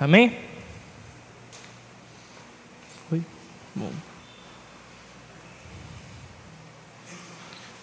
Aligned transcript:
Amém? 0.00 0.38
Foi? 3.08 3.22
Bom. 3.74 3.92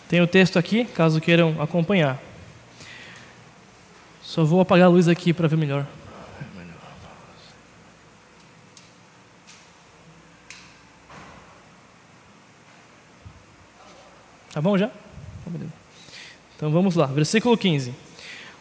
Tem 0.10 0.22
o 0.22 0.28
texto 0.28 0.58
aqui, 0.58 0.86
caso 0.86 1.22
queiram 1.22 1.62
acompanhar. 1.62 2.20
Só 4.24 4.44
vou 4.44 4.60
apagar 4.60 4.88
a 4.88 4.90
luz 4.90 5.08
aqui 5.08 5.34
para 5.34 5.48
ver 5.48 5.58
melhor. 5.58 5.86
Tá 14.52 14.62
bom 14.62 14.78
já? 14.78 14.90
Então 16.56 16.72
vamos 16.72 16.96
lá, 16.96 17.06
versículo 17.06 17.58
15. 17.58 18.09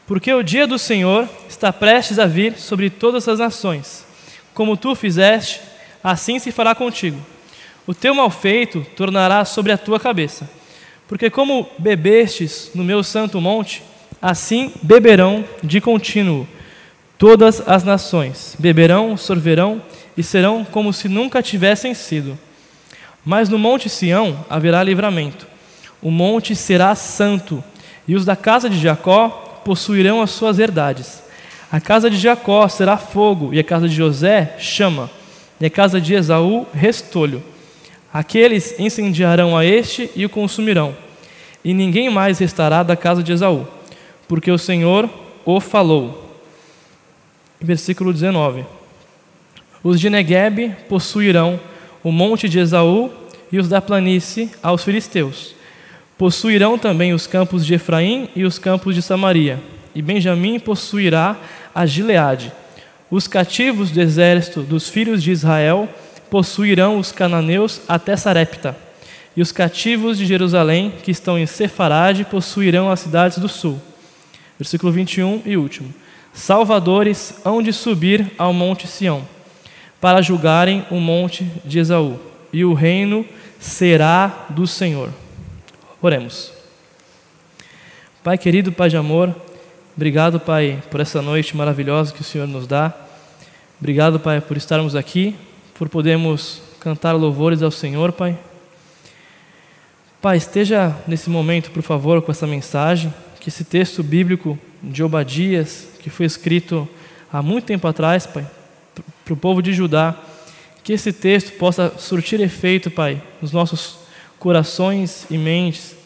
Porque 0.09 0.35
o 0.35 0.43
dia 0.43 0.67
do 0.67 0.77
Senhor 0.77 1.29
está 1.49 1.73
prestes 1.73 2.19
a 2.19 2.27
vir 2.27 2.59
sobre 2.59 2.91
todas 2.91 3.29
as 3.29 3.39
nações. 3.39 4.05
Como 4.53 4.77
tu 4.77 4.97
fizeste, 4.97 5.61
assim 6.03 6.41
se 6.41 6.51
fará 6.51 6.75
contigo. 6.75 7.25
O 7.87 7.95
teu 7.95 8.13
mal 8.13 8.29
feito 8.29 8.85
tornará 8.97 9.45
sobre 9.45 9.71
a 9.71 9.79
tua 9.79 10.01
cabeça. 10.01 10.51
Porque 11.07 11.31
como 11.31 11.69
bebestes 11.79 12.73
no 12.75 12.83
meu 12.83 13.05
santo 13.05 13.41
monte, 13.41 13.85
assim 14.21 14.73
beberão 14.83 15.45
de 15.63 15.81
contínuo 15.81 16.49
todas 17.17 17.63
as 17.69 17.85
nações. 17.85 18.57
Beberão, 18.59 19.17
sorverão 19.17 19.81
e 20.17 20.25
serão 20.25 20.65
como 20.65 20.93
se 20.93 21.09
nunca 21.09 21.41
tivessem 21.41 21.95
sido. 21.95 22.37
Mas 23.25 23.49
no 23.49 23.59
monte 23.61 23.89
Sião 23.89 24.45
haverá 24.51 24.83
livramento 24.83 25.47
o 26.01 26.11
monte 26.11 26.55
será 26.55 26.95
santo, 26.95 27.63
e 28.07 28.15
os 28.15 28.25
da 28.25 28.37
casa 28.37 28.71
de 28.71 28.79
Jacó 28.79 29.48
possuirão 29.69 30.23
as 30.23 30.31
suas 30.31 30.59
herdades. 30.59 31.23
A 31.71 31.79
casa 31.79 32.09
de 32.09 32.17
Jacó 32.17 32.67
será 32.69 32.97
fogo, 32.97 33.53
e 33.53 33.59
a 33.59 33.63
casa 33.63 33.87
de 33.87 33.95
José 33.95 34.57
chama, 34.59 35.11
e 35.61 35.67
a 35.67 35.69
casa 35.69 36.01
de 36.01 36.15
Esaú 36.15 36.67
restolho. 36.73 37.43
Aqueles 38.11 38.81
incendiarão 38.81 39.55
a 39.55 39.67
este 39.67 40.11
e 40.17 40.25
o 40.25 40.31
consumirão, 40.31 40.97
e 41.63 41.75
ninguém 41.75 42.09
mais 42.09 42.39
restará 42.39 42.83
da 42.83 42.97
casa 42.97 43.23
de 43.23 43.31
Esaú, 43.31 43.69
porque 44.27 44.51
o 44.51 44.57
Senhor 44.57 45.07
o 45.45 45.61
falou. 45.61 46.35
Versículo 47.61 48.11
19: 48.11 48.65
Os 49.85 50.01
de 50.01 50.09
Negueb 50.09 50.75
possuirão 50.89 51.61
o 52.03 52.11
monte 52.11 52.49
de 52.49 52.59
Esaú 52.59 53.13
e 53.53 53.59
os 53.59 53.69
da 53.69 53.83
planície 53.83 54.51
aos 54.63 54.83
filisteus 54.83 55.58
Possuirão 56.19 56.77
também 56.77 57.15
os 57.15 57.29
campos 57.29 57.65
de 57.65 57.75
Efraim 57.75 58.29
e 58.35 58.45
os 58.45 58.59
campos 58.59 58.93
de 58.97 59.01
Samaria, 59.01 59.61
e 59.95 60.03
Benjamim 60.03 60.59
possuirá 60.59 61.37
a 61.73 61.87
Gileade. 61.87 62.53
Os 63.09 63.29
cativos 63.29 63.93
do 63.93 64.01
exército 64.01 64.63
dos 64.63 64.89
filhos 64.89 65.23
de 65.23 65.31
Israel 65.31 65.89
possuirão 66.29 66.99
os 66.99 67.13
cananeus 67.13 67.81
até 67.89 68.17
Sarepta, 68.17 68.77
e 69.37 69.41
os 69.41 69.53
cativos 69.53 70.19
de 70.19 70.27
Jerusalém, 70.27 70.93
que 71.05 71.13
estão 71.13 71.39
em 71.39 71.47
Sefarade, 71.47 72.25
possuirão 72.25 72.91
as 72.91 72.99
cidades 72.99 73.39
do 73.39 73.49
sul. 73.49 73.81
Versículo 74.59 74.91
21 74.91 75.43
e 75.47 75.57
último. 75.57 75.95
Salvadores 76.33 77.41
hão 77.45 77.63
de 77.63 77.73
subir 77.73 78.33
ao 78.37 78.53
monte 78.53 78.89
Sião, 78.89 79.23
para 80.01 80.21
julgarem 80.21 80.85
o 80.91 80.97
monte 80.97 81.45
de 81.65 81.79
Esaú, 81.79 82.19
e 82.53 82.65
o 82.65 82.75
reino 82.75 83.25
será 83.61 84.47
do 84.51 84.67
Senhor. 84.67 85.11
Oremos. 86.01 86.53
Pai 88.23 88.39
querido, 88.39 88.71
Pai 88.71 88.89
de 88.89 88.97
amor, 88.97 89.35
obrigado, 89.97 90.39
Pai, 90.39 90.81
por 90.93 91.01
essa 91.01 91.21
noite 91.21 91.57
maravilhosa 91.57 92.13
que 92.13 92.21
o 92.21 92.25
Senhor 92.25 92.47
nos 92.47 92.69
dá. 92.69 92.95
Obrigado, 93.81 94.21
Pai, 94.21 94.41
por 94.41 94.57
estarmos 94.57 94.95
aqui, 94.95 95.35
por 95.75 95.89
podermos 95.89 96.63
cantar 96.79 97.15
louvores 97.15 97.63
ao 97.63 97.73
Senhor, 97.73 98.13
Pai. 98.13 98.39
Pai, 100.23 100.37
esteja 100.37 100.97
nesse 101.05 101.29
momento, 101.29 101.73
por 101.73 101.83
favor, 101.83 102.23
com 102.23 102.31
essa 102.31 102.47
mensagem, 102.47 103.13
que 103.41 103.49
esse 103.49 103.65
texto 103.65 104.01
bíblico 104.01 104.57
de 104.81 105.03
Obadias, 105.03 105.89
que 105.99 106.11
foi 106.11 106.27
escrito 106.27 106.89
há 107.33 107.43
muito 107.43 107.65
tempo 107.65 107.89
atrás, 107.89 108.25
Pai, 108.25 108.49
para 109.25 109.35
o 109.35 109.37
povo 109.37 109.61
de 109.61 109.73
Judá, 109.73 110.17
que 110.85 110.93
esse 110.93 111.13
texto 111.13 111.59
possa 111.59 111.93
surtir 111.99 112.41
efeito, 112.41 112.89
Pai, 112.89 113.21
nos 113.43 113.51
nossos 113.51 114.07
corações 114.39 115.27
e 115.31 115.37
mentes, 115.37 115.97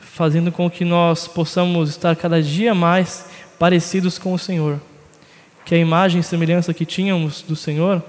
fazendo 0.00 0.50
com 0.50 0.70
que 0.70 0.84
nós 0.84 1.28
possamos 1.28 1.90
estar 1.90 2.16
cada 2.16 2.42
dia 2.42 2.74
mais 2.74 3.26
parecidos 3.58 4.18
com 4.18 4.32
o 4.32 4.38
Senhor. 4.38 4.80
Que 5.64 5.74
a 5.74 5.78
imagem 5.78 6.20
e 6.20 6.24
semelhança 6.24 6.72
que 6.72 6.86
tínhamos 6.86 7.42
do 7.42 7.54
Senhor, 7.54 8.02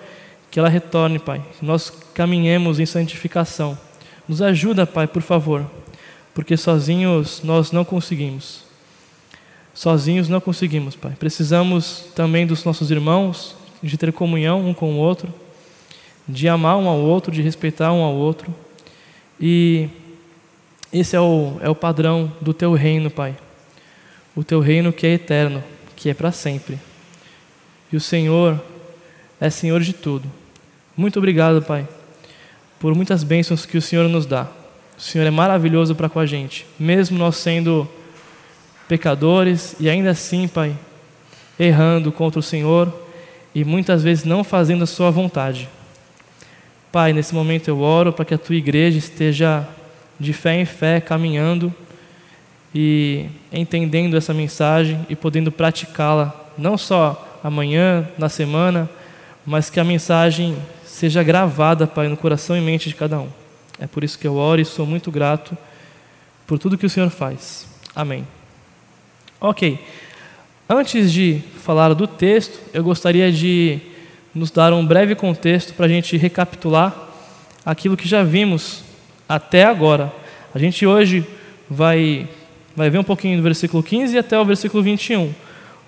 que 0.49 0.59
ela 0.59 0.69
retorne, 0.69 1.19
Pai. 1.19 1.41
Que 1.57 1.65
nós 1.65 1.91
caminhemos 2.13 2.79
em 2.79 2.85
santificação. 2.85 3.77
Nos 4.27 4.41
ajuda, 4.41 4.85
Pai, 4.87 5.07
por 5.07 5.21
favor, 5.21 5.69
porque 6.33 6.55
sozinhos 6.55 7.41
nós 7.43 7.71
não 7.71 7.83
conseguimos. 7.83 8.63
Sozinhos 9.73 10.29
não 10.29 10.39
conseguimos, 10.39 10.95
Pai. 10.95 11.13
Precisamos 11.17 12.05
também 12.15 12.45
dos 12.45 12.63
nossos 12.63 12.91
irmãos, 12.91 13.55
de 13.81 13.97
ter 13.97 14.11
comunhão 14.11 14.67
um 14.67 14.73
com 14.73 14.93
o 14.93 14.97
outro, 14.97 15.33
de 16.27 16.47
amar 16.47 16.77
um 16.77 16.87
ao 16.87 16.97
outro, 16.97 17.31
de 17.31 17.41
respeitar 17.41 17.91
um 17.91 18.03
ao 18.03 18.13
outro. 18.13 18.53
E 19.39 19.89
esse 20.91 21.15
é 21.15 21.19
o, 21.19 21.57
é 21.61 21.69
o 21.69 21.75
padrão 21.75 22.31
do 22.41 22.53
teu 22.53 22.73
reino, 22.73 23.09
Pai. 23.09 23.35
O 24.35 24.43
teu 24.43 24.59
reino 24.59 24.91
que 24.91 25.05
é 25.05 25.13
eterno, 25.13 25.63
que 25.95 26.09
é 26.09 26.13
para 26.13 26.31
sempre. 26.31 26.79
E 27.91 27.95
o 27.95 28.01
Senhor 28.01 28.61
é 29.39 29.49
Senhor 29.49 29.81
de 29.81 29.93
tudo. 29.93 30.29
Muito 30.95 31.17
obrigado, 31.17 31.61
Pai, 31.61 31.87
por 32.79 32.93
muitas 32.93 33.23
bênçãos 33.23 33.65
que 33.65 33.77
o 33.77 33.81
Senhor 33.81 34.07
nos 34.09 34.25
dá. 34.25 34.47
O 34.97 35.01
Senhor 35.01 35.25
é 35.25 35.31
maravilhoso 35.31 35.95
para 35.95 36.09
com 36.09 36.19
a 36.19 36.25
gente, 36.25 36.65
mesmo 36.77 37.17
nós 37.17 37.37
sendo 37.37 37.87
pecadores 38.87 39.75
e 39.79 39.89
ainda 39.89 40.09
assim, 40.09 40.47
Pai, 40.47 40.75
errando 41.57 42.11
contra 42.11 42.39
o 42.39 42.43
Senhor 42.43 42.93
e 43.55 43.63
muitas 43.63 44.03
vezes 44.03 44.25
não 44.25 44.43
fazendo 44.43 44.83
a 44.83 44.87
Sua 44.87 45.09
vontade. 45.09 45.69
Pai, 46.91 47.13
nesse 47.13 47.35
momento 47.35 47.67
eu 47.67 47.81
oro 47.81 48.11
para 48.11 48.25
que 48.25 48.33
a 48.33 48.37
tua 48.37 48.55
igreja 48.55 48.97
esteja 48.97 49.67
de 50.19 50.33
fé 50.33 50.59
em 50.59 50.65
fé 50.65 50.99
caminhando 50.99 51.71
e 52.73 53.27
entendendo 53.53 54.17
essa 54.17 54.33
mensagem 54.33 55.05
e 55.07 55.15
podendo 55.15 55.51
praticá-la, 55.51 56.33
não 56.57 56.79
só 56.79 57.39
amanhã, 57.43 58.07
na 58.17 58.27
semana, 58.27 58.89
mas 59.45 59.69
que 59.69 59.79
a 59.79 59.83
mensagem 59.83 60.57
seja 60.83 61.21
gravada, 61.21 61.85
Pai, 61.85 62.07
no 62.07 62.17
coração 62.17 62.57
e 62.57 62.61
mente 62.61 62.89
de 62.89 62.95
cada 62.95 63.19
um. 63.19 63.29
É 63.79 63.85
por 63.85 64.03
isso 64.03 64.17
que 64.17 64.27
eu 64.27 64.35
oro 64.35 64.59
e 64.59 64.65
sou 64.65 64.85
muito 64.85 65.11
grato 65.11 65.55
por 66.47 66.57
tudo 66.57 66.77
que 66.77 66.87
o 66.87 66.89
Senhor 66.89 67.11
faz. 67.11 67.67
Amém. 67.95 68.27
Ok. 69.39 69.79
Antes 70.67 71.13
de 71.13 71.41
falar 71.63 71.93
do 71.93 72.07
texto, 72.07 72.59
eu 72.73 72.83
gostaria 72.83 73.31
de 73.31 73.79
nos 74.33 74.51
dar 74.51 74.73
um 74.73 74.85
breve 74.85 75.15
contexto 75.15 75.73
para 75.73 75.85
a 75.85 75.89
gente 75.89 76.15
recapitular 76.17 76.95
aquilo 77.65 77.97
que 77.97 78.07
já 78.07 78.23
vimos 78.23 78.83
até 79.27 79.65
agora. 79.65 80.11
A 80.53 80.59
gente 80.59 80.85
hoje 80.85 81.25
vai, 81.69 82.27
vai 82.75 82.89
ver 82.89 82.99
um 82.99 83.03
pouquinho 83.03 83.37
do 83.37 83.43
versículo 83.43 83.83
15 83.83 84.17
até 84.17 84.39
o 84.39 84.45
versículo 84.45 84.83
21, 84.83 85.33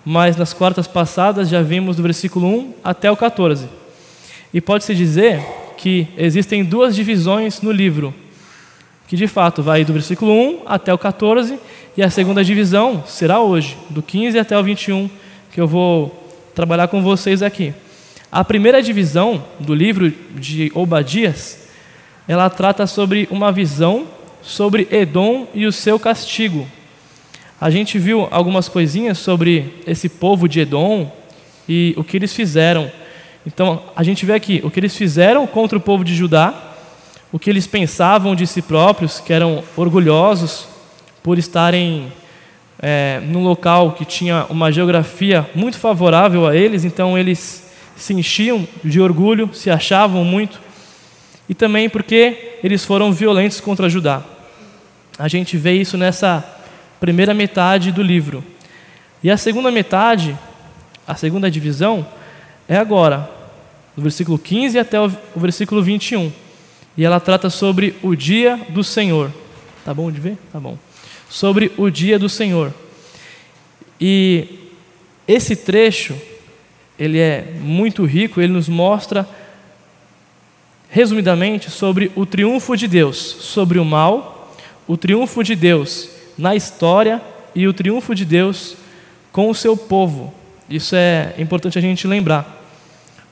mas 0.06 0.35
nas 0.38 0.53
quartas 0.53 0.88
passadas 0.88 1.50
já 1.50 1.62
vimos 1.62 1.97
do 1.97 2.03
versículo 2.03 2.47
1 2.47 2.74
até 2.84 3.12
o 3.12 3.18
14. 3.18 3.68
E 4.53 4.59
pode-se 4.59 4.94
dizer 4.94 5.41
que 5.78 6.07
existem 6.18 6.63
duas 6.63 6.96
divisões 6.96 7.62
no 7.62 7.72
livro, 7.72 8.13
que 9.07 9.16
de 9.16 9.28
fato 9.28 9.63
vai 9.63 9.84
do 9.84 9.94
versículo 9.94 10.31
1 10.31 10.62
até 10.66 10.94
o 10.94 10.97
14, 10.97 11.57
e 11.97 12.03
a 12.03 12.09
segunda 12.09 12.44
divisão 12.44 13.03
será 13.06 13.40
hoje, 13.40 13.78
do 13.90 14.01
15 14.01 14.38
até 14.38 14.57
o 14.57 14.63
21, 14.63 15.09
que 15.51 15.59
eu 15.59 15.68
vou 15.68 16.34
trabalhar 16.53 16.88
com 16.88 17.01
vocês 17.01 17.41
aqui. 17.41 17.74
A 18.33 18.45
primeira 18.45 18.81
divisão 18.81 19.44
do 19.60 19.75
livro 19.75 20.10
de 20.36 20.72
Obadias, 20.74 21.68
ela 22.25 22.50
trata 22.50 22.88
sobre 22.88 23.28
uma 23.30 23.51
visão 23.51 24.07
sobre 24.42 24.88
Edom 24.89 25.48
e 25.54 25.66
o 25.66 25.72
seu 25.72 26.00
castigo. 26.00 26.66
A 27.60 27.69
gente 27.69 28.00
viu 28.00 28.30
algumas 28.31 28.69
coisinhas 28.69 29.18
sobre 29.18 29.83
esse 29.86 30.07
povo 30.07 30.48
de 30.48 30.62
Edom 30.62 31.12
e 31.68 31.94
o 31.98 32.06
que 32.06 32.16
eles 32.16 32.33
fizeram. 32.33 32.89
Então, 33.45 33.83
a 33.98 34.01
gente 34.01 34.25
vê 34.25 34.31
aqui 34.31 34.62
o 34.63 34.72
que 34.72 34.80
eles 34.80 34.95
fizeram 34.95 35.45
contra 35.45 35.77
o 35.77 35.81
povo 35.81 36.06
de 36.06 36.16
Judá, 36.16 36.54
o 37.34 37.38
que 37.38 37.50
eles 37.50 37.68
pensavam 37.68 38.34
de 38.34 38.48
si 38.48 38.62
próprios, 38.62 39.19
que 39.19 39.34
eram 39.34 39.62
orgulhosos 39.75 40.69
por 41.22 41.38
estarem 41.38 42.13
é, 42.81 43.19
num 43.25 43.44
local 43.44 43.92
que 43.92 44.06
tinha 44.06 44.45
uma 44.50 44.72
geografia 44.72 45.45
muito 45.54 45.77
favorável 45.77 46.48
a 46.48 46.56
eles, 46.56 46.86
então 46.86 47.18
eles 47.18 47.69
se 48.01 48.13
enchiam 48.13 48.68
de 48.83 49.00
orgulho, 49.00 49.53
se 49.53 49.69
achavam 49.69 50.24
muito, 50.24 50.59
e 51.48 51.53
também 51.53 51.88
porque 51.88 52.57
eles 52.63 52.83
foram 52.83 53.13
violentos 53.13 53.59
contra 53.59 53.89
Judá. 53.89 54.24
A 55.19 55.27
gente 55.27 55.56
vê 55.56 55.74
isso 55.74 55.98
nessa 55.98 56.44
primeira 57.00 57.33
metade 57.33 57.92
do 57.92 58.01
livro. 58.01 58.44
E 59.24 59.30
a 59.30 59.38
segunda 59.38 59.69
metade, 59.69 60.38
a 61.07 61.13
segunda 61.15 61.51
divisão, 61.51 62.07
é 62.68 62.75
agora, 62.75 63.30
do 63.95 64.01
versículo 64.01 64.39
15 64.39 64.80
até 64.80 65.00
o 65.00 65.09
versículo 65.36 65.83
21. 65.83 66.31
E 66.98 67.06
ela 67.06 67.19
trata 67.19 67.50
sobre 67.50 67.95
o 68.01 68.15
dia 68.15 68.59
do 68.69 68.83
Senhor. 68.83 69.31
Tá 69.86 69.94
bom 69.94 70.12
de 70.12 70.19
ver? 70.19 70.38
Tá 70.51 70.59
bom. 70.59 70.77
Sobre 71.30 71.71
o 71.77 71.89
dia 71.89 72.18
do 72.18 72.27
Senhor. 72.27 72.74
E 74.00 74.48
esse 75.27 75.56
trecho, 75.56 76.15
ele 77.01 77.18
é 77.18 77.48
muito 77.59 78.06
rico, 78.06 78.39
ele 78.39 78.53
nos 78.53 78.69
mostra 78.69 79.27
resumidamente 80.88 81.68
sobre 81.71 82.12
o 82.15 82.27
triunfo 82.27 82.77
de 82.77 82.88
Deus 82.88 83.18
sobre 83.18 83.80
o 83.80 83.86
mal, 83.86 84.56
o 84.88 84.95
triunfo 84.95 85.44
de 85.44 85.56
Deus 85.56 86.09
na 86.38 86.56
história 86.56 87.19
e 87.56 87.68
o 87.68 87.74
triunfo 87.74 88.13
de 88.13 88.24
Deus 88.24 88.77
com 89.31 89.50
o 89.50 89.56
seu 89.56 89.75
povo. 89.75 90.31
Isso 90.69 90.95
é 90.95 91.33
importante 91.39 91.80
a 91.80 91.81
gente 91.81 92.06
lembrar. 92.06 92.62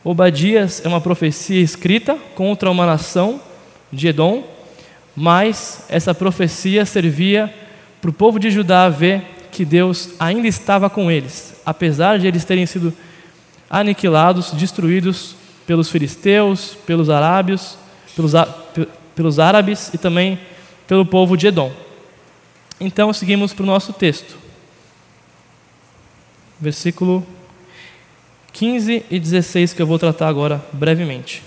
Obadias 0.04 0.84
é 0.84 0.88
uma 0.88 1.00
profecia 1.00 1.62
escrita 1.62 2.18
contra 2.34 2.72
uma 2.72 2.88
nação 2.88 3.40
de 3.94 4.08
Edom, 4.08 4.44
mas 5.16 5.86
essa 5.90 6.16
profecia 6.16 6.88
servia 6.88 7.54
para 8.02 8.10
o 8.10 8.14
povo 8.14 8.40
de 8.40 8.50
Judá 8.50 8.90
ver 8.90 9.22
que 9.52 9.64
Deus 9.64 10.10
ainda 10.20 10.48
estava 10.48 10.90
com 10.90 11.12
eles, 11.12 11.54
apesar 11.64 12.18
de 12.18 12.26
eles 12.26 12.44
terem 12.44 12.66
sido 12.66 12.92
aniquilados, 13.70 14.52
destruídos 14.52 15.36
pelos 15.66 15.90
filisteus, 15.90 16.76
pelos 16.86 17.10
arábios, 17.10 17.78
pelos, 18.16 18.34
pelos 19.16 19.40
árabes 19.40 19.92
e 19.94 19.98
também 19.98 20.40
pelo 20.88 21.06
povo 21.06 21.38
de 21.38 21.48
Edom. 21.48 21.72
Então 22.80 23.14
seguimos 23.14 23.54
para 23.54 23.64
o 23.64 23.68
nosso 23.68 23.94
texto. 23.94 24.38
Versículo 26.60 27.26
15 28.52 29.06
e 29.10 29.20
16 29.20 29.74
que 29.74 29.82
eu 29.82 29.88
vou 29.88 30.00
tratar 30.00 30.28
agora 30.28 30.64
brevemente. 30.74 31.44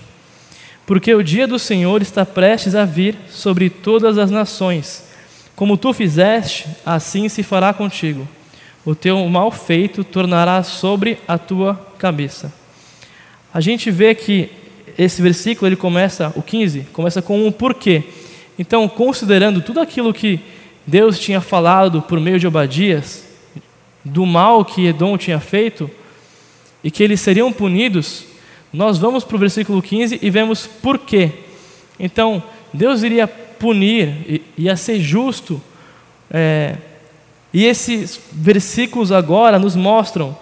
Porque 0.86 1.14
o 1.14 1.22
dia 1.22 1.46
do 1.46 1.58
Senhor 1.58 2.02
está 2.02 2.24
prestes 2.24 2.74
a 2.74 2.84
vir 2.84 3.16
sobre 3.28 3.70
todas 3.70 4.18
as 4.18 4.30
nações. 4.30 5.04
Como 5.54 5.76
tu 5.76 5.92
fizeste, 5.92 6.66
assim 6.84 7.28
se 7.28 7.42
fará 7.42 7.72
contigo. 7.72 8.26
O 8.84 8.94
teu 8.94 9.24
mal 9.28 9.50
feito 9.50 10.02
tornará 10.02 10.62
sobre 10.62 11.18
a 11.28 11.38
tua 11.38 11.74
cabeça. 11.98 12.52
A 13.54 13.60
gente 13.60 13.90
vê 13.90 14.14
que 14.14 14.50
esse 14.98 15.22
versículo 15.22 15.68
ele 15.68 15.76
começa, 15.76 16.32
o 16.34 16.42
15, 16.42 16.88
começa 16.92 17.22
com 17.22 17.46
um 17.46 17.52
porquê. 17.52 18.02
Então, 18.58 18.88
considerando 18.88 19.60
tudo 19.60 19.80
aquilo 19.80 20.12
que 20.12 20.40
Deus 20.86 21.18
tinha 21.18 21.40
falado 21.40 22.02
por 22.02 22.18
meio 22.18 22.40
de 22.40 22.46
Obadias, 22.46 23.24
do 24.04 24.26
mal 24.26 24.64
que 24.64 24.86
Edom 24.86 25.16
tinha 25.16 25.38
feito, 25.38 25.90
e 26.82 26.90
que 26.90 27.02
eles 27.02 27.20
seriam 27.20 27.52
punidos, 27.52 28.24
nós 28.72 28.98
vamos 28.98 29.22
para 29.22 29.36
o 29.36 29.38
versículo 29.38 29.80
15 29.80 30.18
e 30.20 30.30
vemos 30.30 30.66
por 30.66 30.98
quê. 30.98 31.30
Então, 32.00 32.42
Deus 32.72 33.02
iria 33.02 33.28
punir, 33.28 34.42
ia 34.58 34.74
ser 34.76 34.98
justo, 34.98 35.62
é, 36.30 36.76
e 37.52 37.64
esses 37.64 38.20
versículos 38.32 39.12
agora 39.12 39.58
nos 39.58 39.76
mostram 39.76 40.36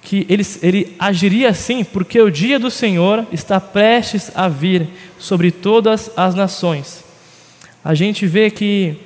que 0.00 0.24
ele, 0.28 0.46
ele 0.62 0.94
agiria 0.98 1.48
assim 1.50 1.82
porque 1.82 2.20
o 2.20 2.30
dia 2.30 2.58
do 2.58 2.70
Senhor 2.70 3.26
está 3.32 3.60
prestes 3.60 4.30
a 4.34 4.46
vir 4.48 4.88
sobre 5.18 5.50
todas 5.50 6.10
as 6.16 6.34
nações. 6.34 7.02
A 7.84 7.94
gente 7.94 8.26
vê 8.26 8.50
que 8.50 8.96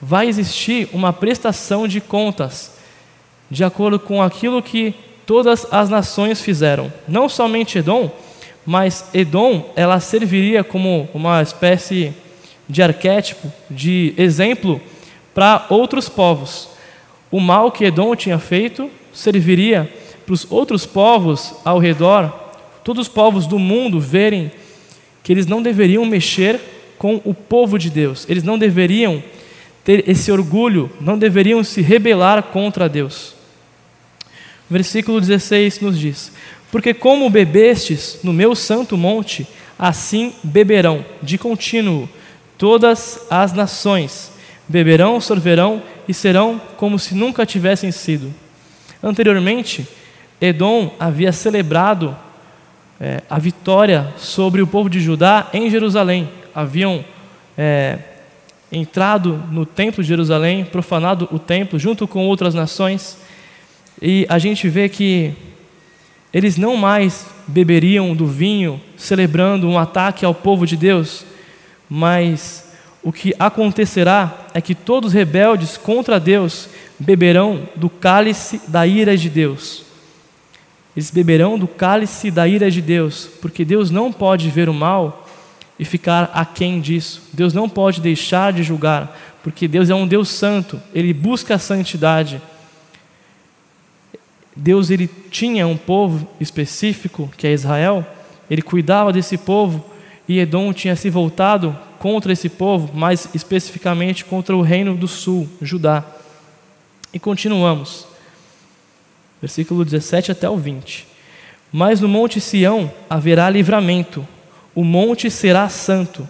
vai 0.00 0.28
existir 0.28 0.88
uma 0.92 1.12
prestação 1.12 1.88
de 1.88 2.00
contas 2.00 2.76
de 3.50 3.64
acordo 3.64 3.98
com 3.98 4.22
aquilo 4.22 4.62
que 4.62 4.94
todas 5.24 5.66
as 5.70 5.88
nações 5.88 6.40
fizeram. 6.42 6.92
Não 7.06 7.28
somente 7.28 7.78
Edom, 7.78 8.10
mas 8.66 9.08
Edom, 9.14 9.72
ela 9.74 9.98
serviria 10.00 10.62
como 10.62 11.08
uma 11.14 11.40
espécie 11.40 12.12
de 12.68 12.82
arquétipo, 12.82 13.50
de 13.70 14.12
exemplo 14.18 14.78
para 15.38 15.66
outros 15.68 16.08
povos. 16.08 16.68
O 17.30 17.38
mal 17.38 17.70
que 17.70 17.84
Edom 17.84 18.16
tinha 18.16 18.40
feito 18.40 18.90
serviria 19.12 19.88
para 20.26 20.34
os 20.34 20.44
outros 20.50 20.84
povos 20.84 21.54
ao 21.64 21.78
redor, 21.78 22.28
todos 22.82 23.06
os 23.06 23.14
povos 23.14 23.46
do 23.46 23.56
mundo 23.56 24.00
verem 24.00 24.50
que 25.22 25.32
eles 25.32 25.46
não 25.46 25.62
deveriam 25.62 26.04
mexer 26.04 26.58
com 26.98 27.20
o 27.24 27.32
povo 27.32 27.78
de 27.78 27.88
Deus. 27.88 28.26
Eles 28.28 28.42
não 28.42 28.58
deveriam 28.58 29.22
ter 29.84 30.08
esse 30.10 30.32
orgulho, 30.32 30.90
não 31.00 31.16
deveriam 31.16 31.62
se 31.62 31.82
rebelar 31.82 32.42
contra 32.42 32.88
Deus. 32.88 33.36
Versículo 34.68 35.20
16 35.20 35.78
nos 35.78 35.96
diz: 35.96 36.32
Porque 36.68 36.92
como 36.92 37.30
bebestes 37.30 38.18
no 38.24 38.32
meu 38.32 38.56
santo 38.56 38.96
monte, 38.96 39.46
assim 39.78 40.32
beberão 40.42 41.04
de 41.22 41.38
contínuo 41.38 42.08
todas 42.58 43.24
as 43.30 43.52
nações. 43.52 44.36
Beberão, 44.68 45.20
sorverão 45.20 45.82
e 46.06 46.12
serão 46.12 46.60
como 46.76 46.98
se 46.98 47.14
nunca 47.14 47.46
tivessem 47.46 47.90
sido. 47.90 48.32
Anteriormente, 49.02 49.86
Edom 50.40 50.94
havia 50.98 51.32
celebrado 51.32 52.16
é, 53.00 53.22
a 53.30 53.38
vitória 53.38 54.12
sobre 54.16 54.60
o 54.60 54.66
povo 54.66 54.90
de 54.90 55.00
Judá 55.00 55.48
em 55.52 55.70
Jerusalém. 55.70 56.28
Haviam 56.54 57.04
é, 57.56 57.98
entrado 58.70 59.42
no 59.50 59.64
templo 59.64 60.02
de 60.02 60.08
Jerusalém, 60.08 60.64
profanado 60.64 61.28
o 61.32 61.38
templo 61.38 61.78
junto 61.78 62.06
com 62.06 62.26
outras 62.26 62.54
nações 62.54 63.18
e 64.00 64.26
a 64.28 64.38
gente 64.38 64.68
vê 64.68 64.88
que 64.88 65.32
eles 66.32 66.56
não 66.56 66.76
mais 66.76 67.26
beberiam 67.46 68.14
do 68.14 68.26
vinho, 68.26 68.80
celebrando 68.96 69.68
um 69.68 69.78
ataque 69.78 70.24
ao 70.24 70.34
povo 70.34 70.66
de 70.66 70.76
Deus, 70.76 71.24
mas 71.88 72.67
o 73.02 73.12
que 73.12 73.34
acontecerá 73.38 74.46
é 74.52 74.60
que 74.60 74.74
todos 74.74 75.12
rebeldes 75.12 75.76
contra 75.76 76.18
Deus 76.18 76.68
beberão 76.98 77.68
do 77.76 77.88
cálice 77.88 78.60
da 78.68 78.86
ira 78.86 79.16
de 79.16 79.30
Deus. 79.30 79.84
Eles 80.96 81.10
beberão 81.10 81.58
do 81.58 81.68
cálice 81.68 82.30
da 82.30 82.48
ira 82.48 82.70
de 82.70 82.82
Deus, 82.82 83.28
porque 83.40 83.64
Deus 83.64 83.90
não 83.90 84.12
pode 84.12 84.50
ver 84.50 84.68
o 84.68 84.74
mal 84.74 85.28
e 85.78 85.84
ficar 85.84 86.30
aquém 86.34 86.80
disso. 86.80 87.22
Deus 87.32 87.54
não 87.54 87.68
pode 87.68 88.00
deixar 88.00 88.52
de 88.52 88.64
julgar, 88.64 89.16
porque 89.44 89.68
Deus 89.68 89.88
é 89.88 89.94
um 89.94 90.06
Deus 90.06 90.28
santo, 90.28 90.80
ele 90.92 91.12
busca 91.12 91.54
a 91.54 91.58
santidade. 91.58 92.42
Deus 94.56 94.90
ele 94.90 95.08
tinha 95.30 95.68
um 95.68 95.76
povo 95.76 96.28
específico, 96.40 97.30
que 97.36 97.46
é 97.46 97.52
Israel, 97.52 98.04
ele 98.50 98.60
cuidava 98.60 99.12
desse 99.12 99.38
povo 99.38 99.84
e 100.26 100.40
Edom 100.40 100.72
tinha 100.72 100.96
se 100.96 101.08
voltado 101.08 101.78
contra 101.98 102.32
esse 102.32 102.48
povo, 102.48 102.96
mais 102.96 103.28
especificamente 103.34 104.24
contra 104.24 104.56
o 104.56 104.62
reino 104.62 104.94
do 104.94 105.08
sul, 105.08 105.48
Judá. 105.60 106.04
E 107.12 107.18
continuamos. 107.18 108.06
Versículo 109.40 109.84
17 109.84 110.32
até 110.32 110.48
o 110.48 110.56
20. 110.56 111.06
Mas 111.72 112.00
no 112.00 112.08
monte 112.08 112.40
Sião 112.40 112.90
haverá 113.08 113.48
livramento, 113.50 114.26
o 114.74 114.82
monte 114.84 115.30
será 115.30 115.68
santo, 115.68 116.28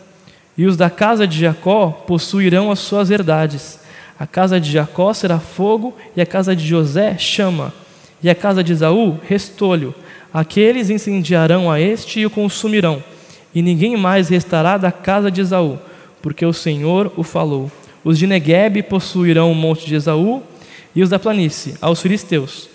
e 0.57 0.67
os 0.67 0.77
da 0.77 0.91
casa 0.91 1.27
de 1.27 1.39
Jacó 1.39 1.91
possuirão 1.91 2.71
as 2.71 2.81
suas 2.81 3.11
herdades. 3.11 3.79
A 4.19 4.27
casa 4.27 4.61
de 4.61 4.73
Jacó 4.73 5.15
será 5.15 5.39
fogo 5.39 5.97
e 6.17 6.21
a 6.21 6.27
casa 6.27 6.57
de 6.57 6.67
José 6.67 7.17
chama 7.17 7.73
e 8.23 8.29
a 8.29 8.35
casa 8.35 8.65
de 8.65 8.73
Esaú, 8.73 9.19
restolho. 9.29 9.95
Aqueles 10.33 10.91
incendiarão 10.91 11.71
a 11.71 11.81
este 11.81 12.21
e 12.21 12.27
o 12.27 12.31
consumirão, 12.31 13.03
e 13.55 13.63
ninguém 13.63 13.97
mais 13.97 14.29
restará 14.29 14.77
da 14.77 14.93
casa 14.93 15.31
de 15.31 15.41
Esaú, 15.41 15.79
porque 16.23 16.45
o 16.45 16.53
Senhor 16.53 17.13
o 17.17 17.23
falou. 17.23 17.71
Os 18.05 18.19
de 18.19 18.27
Negueb 18.27 18.83
possuirão 18.85 19.51
o 19.51 19.55
monte 19.55 19.87
de 19.87 19.95
Esaú, 19.95 20.43
e 20.95 21.03
os 21.03 21.11
da 21.11 21.19
planície, 21.19 21.75
aos 21.81 22.01
filisteus. 22.01 22.69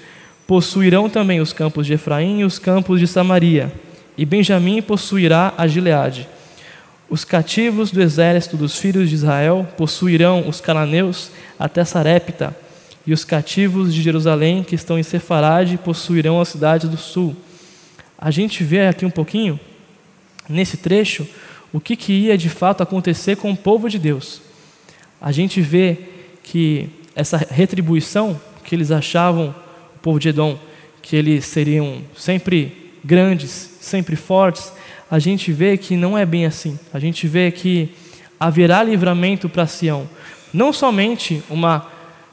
Possuirão 0.48 1.10
também 1.10 1.42
os 1.42 1.54
campos 1.54 1.88
de 1.88 1.94
Efraim 1.94 2.40
e 2.40 2.44
os 2.44 2.60
campos 2.60 3.00
de 3.00 3.08
Samaria, 3.08 3.72
e 4.18 4.26
Benjamim 4.26 4.82
possuirá 4.82 5.54
a 5.58 5.68
Gileade. 5.68 6.28
Os 7.10 7.24
cativos 7.24 7.92
do 7.92 8.02
exército 8.02 8.58
dos 8.58 8.78
filhos 8.78 9.10
de 9.10 9.16
Israel 9.16 9.68
possuirão 9.78 10.48
os 10.48 10.62
cananeus 10.62 11.32
até 11.60 11.84
Sarepta, 11.84 12.56
e 13.06 13.14
os 13.14 13.26
cativos 13.26 13.94
de 13.94 14.02
Jerusalém 14.02 14.64
que 14.64 14.76
estão 14.76 14.98
em 14.98 15.04
Sefarade 15.04 15.78
possuirão 15.78 16.40
as 16.40 16.48
cidades 16.48 16.90
do 16.90 16.98
sul. 16.98 17.36
A 18.18 18.32
gente 18.32 18.64
vê 18.64 18.88
aqui 18.88 19.06
um 19.06 19.10
pouquinho, 19.10 19.60
nesse 20.50 20.78
trecho, 20.78 21.28
o 21.72 21.80
que, 21.80 21.96
que 21.96 22.14
ia 22.14 22.38
de 22.38 22.50
fato 22.50 22.84
acontecer 22.84 23.36
com 23.36 23.52
o 23.52 23.58
povo 23.58 23.90
de 23.90 23.98
Deus. 23.98 24.42
A 25.20 25.32
gente 25.32 25.62
vê 25.62 25.98
que 26.44 26.90
essa 27.16 27.38
retribuição 27.38 28.40
que 28.64 28.76
eles 28.76 28.92
achavam, 28.92 29.56
o 29.96 30.00
povo 30.00 30.20
de 30.20 30.30
Edom, 30.30 30.58
que 31.02 31.16
eles 31.16 31.46
seriam 31.46 32.02
sempre 32.16 32.92
grandes, 33.04 33.78
sempre 33.82 34.16
fortes, 34.16 34.72
a 35.10 35.20
gente 35.20 35.52
vê 35.52 35.78
que 35.78 35.96
não 35.96 36.18
é 36.18 36.26
bem 36.26 36.46
assim. 36.46 36.80
A 36.94 37.00
gente 37.00 37.28
vê 37.28 37.52
que 37.52 37.90
haverá 38.40 38.84
livramento 38.84 39.48
para 39.48 39.68
Sião. 39.68 40.10
Não 40.54 40.74
somente 40.74 41.44
uma 41.50 41.88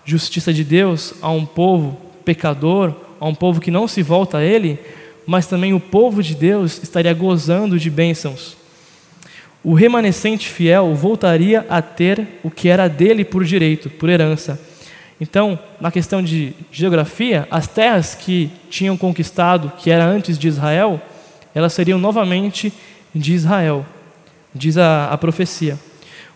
justiça 0.05 0.52
de 0.52 0.64
Deus 0.64 1.14
a 1.21 1.31
um 1.31 1.45
povo 1.45 2.00
pecador, 2.25 2.95
a 3.19 3.26
um 3.26 3.35
povo 3.35 3.61
que 3.61 3.71
não 3.71 3.87
se 3.87 4.02
volta 4.02 4.38
a 4.38 4.45
Ele, 4.45 4.79
mas 5.30 5.46
também 5.46 5.72
o 5.72 5.78
povo 5.78 6.25
de 6.25 6.34
Deus 6.34 6.82
estaria 6.82 7.14
gozando 7.14 7.78
de 7.78 7.88
bênçãos. 7.88 8.56
O 9.62 9.75
remanescente 9.75 10.49
fiel 10.49 10.92
voltaria 10.92 11.64
a 11.70 11.80
ter 11.80 12.40
o 12.42 12.50
que 12.50 12.68
era 12.68 12.88
dele 12.88 13.25
por 13.25 13.44
direito, 13.44 13.88
por 13.88 14.08
herança. 14.08 14.60
Então, 15.20 15.56
na 15.80 15.92
questão 15.92 16.20
de 16.20 16.52
geografia, 16.72 17.46
as 17.49 17.68
terras 17.68 18.12
que 18.12 18.50
tinham 18.68 18.96
conquistado, 18.96 19.72
que 19.78 19.88
era 19.88 20.04
antes 20.04 20.37
de 20.37 20.49
Israel, 20.49 21.00
elas 21.54 21.75
seriam 21.75 21.96
novamente 21.96 22.72
de 23.14 23.32
Israel, 23.32 23.87
diz 24.52 24.76
a, 24.76 25.12
a 25.12 25.16
profecia. 25.16 25.78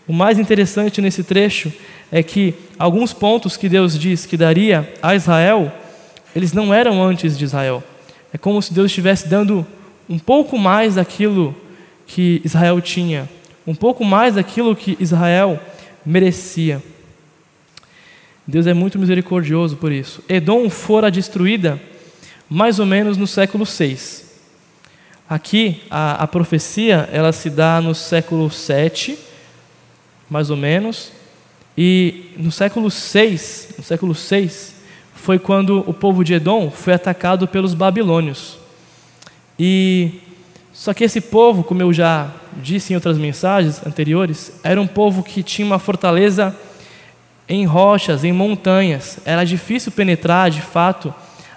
O 0.07 0.13
mais 0.13 0.39
interessante 0.39 1.01
nesse 1.01 1.21
trecho 1.21 1.69
é 2.09 2.23
que 2.23 2.53
alguns 2.79 3.11
pontos 3.11 3.57
que 3.57 3.67
Deus 3.67 3.99
diz 3.99 4.25
que 4.25 4.37
daria 4.37 4.89
a 5.03 5.13
Israel, 5.13 5.69
eles 6.33 6.53
não 6.53 6.73
eram 6.73 7.03
antes 7.03 7.37
de 7.37 7.43
Israel. 7.43 7.83
É 8.35 8.37
como 8.37 8.61
se 8.61 8.73
Deus 8.73 8.87
estivesse 8.87 9.29
dando 9.29 9.65
um 10.09 10.19
pouco 10.19 10.57
mais 10.57 10.95
daquilo 10.95 11.55
que 12.05 12.41
Israel 12.43 12.81
tinha, 12.81 13.29
um 13.65 13.73
pouco 13.73 14.03
mais 14.03 14.35
daquilo 14.35 14.75
que 14.75 14.97
Israel 14.99 15.57
merecia. 16.05 16.83
Deus 18.45 18.67
é 18.67 18.73
muito 18.73 18.99
misericordioso 18.99 19.77
por 19.77 19.89
isso. 19.89 20.21
Edom 20.27 20.69
fora 20.69 21.09
destruída 21.09 21.81
mais 22.49 22.77
ou 22.77 22.85
menos 22.85 23.15
no 23.15 23.25
século 23.25 23.65
6. 23.65 24.29
Aqui 25.29 25.81
a, 25.89 26.21
a 26.23 26.27
profecia 26.27 27.07
ela 27.13 27.31
se 27.31 27.49
dá 27.49 27.79
no 27.79 27.95
século 27.95 28.51
7, 28.51 29.17
mais 30.29 30.49
ou 30.49 30.57
menos, 30.57 31.09
e 31.77 32.31
no 32.35 32.51
século 32.51 32.91
6, 32.91 33.75
no 33.77 33.83
século 33.85 34.13
6 34.13 34.74
foi 35.15 35.39
quando 35.39 35.83
o 35.87 35.93
povo 35.93 36.23
de 36.23 36.33
Edom 36.33 36.69
foi 36.69 36.93
atacado 36.93 37.47
pelos 37.47 37.73
babilônios. 37.73 38.57
E 39.57 40.19
só 40.71 40.93
que 40.93 41.03
esse 41.03 41.21
povo, 41.21 41.63
como 41.63 41.81
eu 41.81 41.93
já 41.93 42.29
disse 42.61 42.93
em 42.93 42.95
outras 42.95 43.17
mensagens 43.17 43.85
anteriores, 43.85 44.59
era 44.63 44.79
um 44.79 44.85
povo 44.85 45.23
que 45.23 45.41
tinha 45.41 45.65
uma 45.65 45.79
fortaleza 45.79 46.55
em 47.47 47.65
rochas, 47.65 48.23
em 48.23 48.33
montanhas. 48.33 49.19
Era 49.25 49.43
difícil 49.45 49.91
penetrar, 49.91 50.51
de 50.51 50.61
fato, 50.61 51.13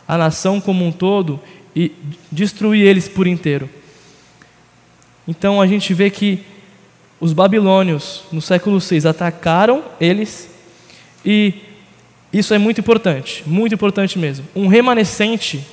a 0.07 0.17
nação 0.17 0.61
como 0.61 0.87
um 0.87 0.93
todo 0.93 1.41
e 1.75 1.93
destruir 2.31 2.87
eles 2.87 3.09
por 3.09 3.27
inteiro. 3.27 3.69
Então 5.27 5.61
a 5.61 5.67
gente 5.67 5.93
vê 5.93 6.09
que 6.11 6.43
os 7.21 7.33
babilônios, 7.33 8.23
no 8.33 8.41
século 8.41 8.79
VI, 8.79 9.09
atacaram 9.09 9.83
eles 10.01 10.49
e 11.25 11.55
isso 12.33 12.53
é 12.53 12.59
muito 12.59 12.81
importante, 12.81 13.43
muito 13.47 13.75
importante 13.75 14.19
mesmo. 14.19 14.47
Um 14.55 14.67
remanescente 14.67 15.65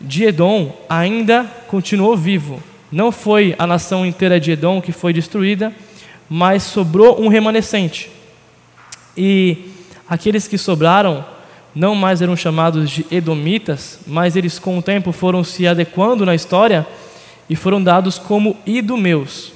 de 0.00 0.24
Edom 0.24 0.74
ainda 0.88 1.44
continuou 1.68 2.16
vivo. 2.16 2.62
Não 2.90 3.12
foi 3.12 3.54
a 3.58 3.66
nação 3.66 4.04
inteira 4.04 4.40
de 4.40 4.52
Edom 4.52 4.80
que 4.80 4.92
foi 4.92 5.12
destruída, 5.12 5.72
mas 6.28 6.62
sobrou 6.62 7.20
um 7.20 7.28
remanescente. 7.28 8.10
E 9.16 9.70
aqueles 10.08 10.48
que 10.48 10.58
sobraram 10.58 11.24
não 11.74 11.94
mais 11.94 12.22
eram 12.22 12.36
chamados 12.36 12.88
de 12.90 13.06
edomitas, 13.10 14.00
mas 14.06 14.36
eles 14.36 14.58
com 14.58 14.78
o 14.78 14.82
tempo 14.82 15.10
foram 15.12 15.42
se 15.42 15.66
adequando 15.66 16.24
na 16.24 16.34
história 16.34 16.86
e 17.48 17.56
foram 17.56 17.82
dados 17.82 18.18
como 18.18 18.56
idumeus. 18.64 19.52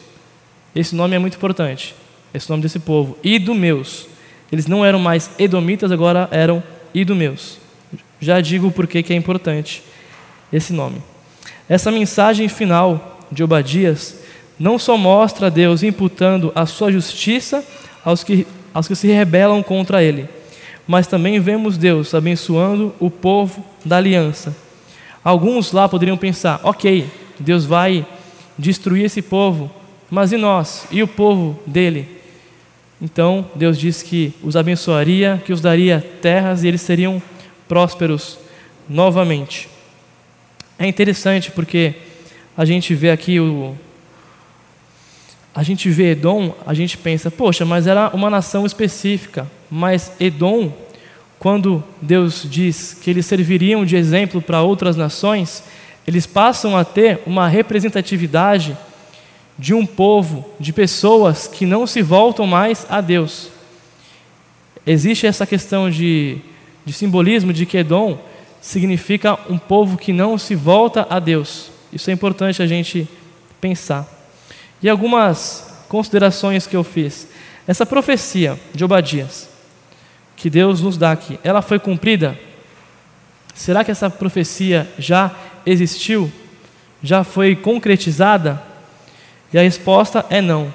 Esse 0.74 0.94
nome 0.94 1.16
é 1.16 1.18
muito 1.18 1.36
importante. 1.36 1.94
Esse 2.34 2.50
nome 2.50 2.62
desse 2.62 2.78
povo, 2.78 3.16
idumeus. 3.22 4.06
Eles 4.50 4.66
não 4.66 4.84
eram 4.84 4.98
mais 4.98 5.30
edomitas, 5.38 5.92
agora 5.92 6.28
eram 6.30 6.62
idumeus. 6.94 7.58
Já 8.20 8.40
digo 8.40 8.70
por 8.70 8.86
que 8.86 9.12
é 9.12 9.16
importante 9.16 9.82
esse 10.52 10.72
nome. 10.72 11.02
Essa 11.68 11.90
mensagem 11.90 12.48
final 12.48 13.18
de 13.30 13.42
Obadias 13.44 14.16
não 14.58 14.78
só 14.78 14.96
mostra 14.96 15.50
Deus 15.50 15.82
imputando 15.82 16.50
a 16.54 16.66
sua 16.66 16.90
justiça 16.90 17.64
aos 18.04 18.24
que, 18.24 18.46
aos 18.72 18.88
que 18.88 18.96
se 18.96 19.06
rebelam 19.08 19.62
contra 19.62 20.02
ele, 20.02 20.28
mas 20.86 21.06
também 21.06 21.38
vemos 21.38 21.76
Deus 21.76 22.14
abençoando 22.14 22.94
o 22.98 23.10
povo 23.10 23.64
da 23.84 23.98
aliança. 23.98 24.56
Alguns 25.22 25.72
lá 25.72 25.88
poderiam 25.88 26.16
pensar: 26.16 26.60
ok, 26.64 27.06
Deus 27.38 27.64
vai 27.64 28.04
destruir 28.58 29.04
esse 29.04 29.20
povo, 29.22 29.70
mas 30.10 30.32
e 30.32 30.36
nós? 30.36 30.86
E 30.90 31.02
o 31.02 31.08
povo 31.08 31.60
dele? 31.66 32.17
Então 33.00 33.48
Deus 33.54 33.78
diz 33.78 34.02
que 34.02 34.32
os 34.42 34.56
abençoaria, 34.56 35.40
que 35.44 35.52
os 35.52 35.60
daria 35.60 36.04
terras 36.20 36.64
e 36.64 36.68
eles 36.68 36.80
seriam 36.80 37.22
prósperos 37.68 38.38
novamente. 38.88 39.68
É 40.78 40.86
interessante 40.86 41.50
porque 41.50 41.94
a 42.56 42.64
gente 42.64 42.94
vê 42.94 43.10
aqui 43.10 43.38
o. 43.38 43.76
A 45.54 45.62
gente 45.62 45.90
vê 45.90 46.12
Edom, 46.12 46.54
a 46.66 46.72
gente 46.72 46.96
pensa, 46.96 47.30
poxa, 47.30 47.64
mas 47.64 47.86
era 47.86 48.10
uma 48.14 48.30
nação 48.30 48.64
específica. 48.64 49.46
Mas 49.70 50.12
Edom, 50.20 50.72
quando 51.38 51.82
Deus 52.00 52.46
diz 52.48 52.94
que 52.94 53.10
eles 53.10 53.26
serviriam 53.26 53.84
de 53.84 53.96
exemplo 53.96 54.40
para 54.40 54.62
outras 54.62 54.96
nações, 54.96 55.62
eles 56.06 56.26
passam 56.26 56.76
a 56.76 56.84
ter 56.84 57.20
uma 57.26 57.48
representatividade 57.48 58.76
de 59.58 59.74
um 59.74 59.84
povo, 59.84 60.48
de 60.60 60.72
pessoas 60.72 61.48
que 61.48 61.66
não 61.66 61.86
se 61.86 62.00
voltam 62.00 62.46
mais 62.46 62.86
a 62.88 63.00
Deus. 63.00 63.48
Existe 64.86 65.26
essa 65.26 65.46
questão 65.46 65.90
de, 65.90 66.38
de 66.84 66.92
simbolismo 66.92 67.52
de 67.52 67.66
que 67.66 67.76
Edom 67.76 68.18
significa 68.60 69.38
um 69.50 69.58
povo 69.58 69.98
que 69.98 70.12
não 70.12 70.38
se 70.38 70.54
volta 70.54 71.06
a 71.10 71.18
Deus. 71.18 71.70
Isso 71.92 72.08
é 72.10 72.12
importante 72.12 72.62
a 72.62 72.66
gente 72.66 73.08
pensar. 73.60 74.06
E 74.82 74.88
algumas 74.88 75.84
considerações 75.88 76.66
que 76.66 76.76
eu 76.76 76.84
fiz. 76.84 77.28
Essa 77.66 77.84
profecia 77.84 78.58
de 78.74 78.84
Obadias, 78.84 79.48
que 80.36 80.48
Deus 80.48 80.80
nos 80.80 80.96
dá 80.96 81.12
aqui, 81.12 81.38
ela 81.42 81.60
foi 81.60 81.78
cumprida? 81.78 82.38
Será 83.54 83.82
que 83.82 83.90
essa 83.90 84.08
profecia 84.08 84.88
já 84.98 85.34
existiu? 85.66 86.32
Já 87.02 87.24
foi 87.24 87.56
concretizada? 87.56 88.62
E 89.52 89.58
a 89.58 89.62
resposta 89.62 90.24
é 90.30 90.40
não. 90.40 90.72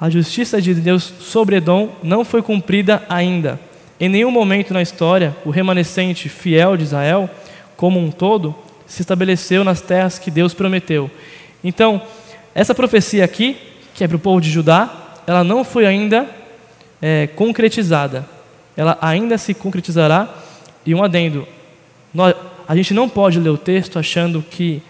A 0.00 0.08
justiça 0.08 0.62
de 0.62 0.74
Deus 0.74 1.12
sobre 1.20 1.56
Edom 1.56 1.90
não 2.02 2.24
foi 2.24 2.40
cumprida 2.40 3.02
ainda. 3.08 3.58
Em 3.98 4.08
nenhum 4.08 4.30
momento 4.30 4.72
na 4.72 4.80
história, 4.80 5.36
o 5.44 5.50
remanescente 5.50 6.28
fiel 6.28 6.76
de 6.76 6.84
Israel, 6.84 7.28
como 7.76 7.98
um 7.98 8.10
todo, 8.10 8.54
se 8.86 9.02
estabeleceu 9.02 9.64
nas 9.64 9.80
terras 9.80 10.18
que 10.18 10.30
Deus 10.30 10.54
prometeu. 10.54 11.10
Então, 11.64 12.00
essa 12.54 12.74
profecia 12.74 13.24
aqui, 13.24 13.56
que 13.94 14.04
é 14.04 14.08
para 14.08 14.16
o 14.16 14.20
povo 14.20 14.40
de 14.40 14.50
Judá, 14.50 15.18
ela 15.26 15.42
não 15.42 15.64
foi 15.64 15.84
ainda 15.84 16.26
é, 17.02 17.26
concretizada. 17.26 18.24
Ela 18.76 18.96
ainda 19.00 19.36
se 19.36 19.52
concretizará. 19.52 20.28
E 20.86 20.94
um 20.94 21.02
adendo: 21.02 21.46
nós, 22.14 22.34
a 22.68 22.76
gente 22.76 22.94
não 22.94 23.08
pode 23.08 23.40
ler 23.40 23.50
o 23.50 23.58
texto 23.58 23.98
achando 23.98 24.42
que 24.48 24.80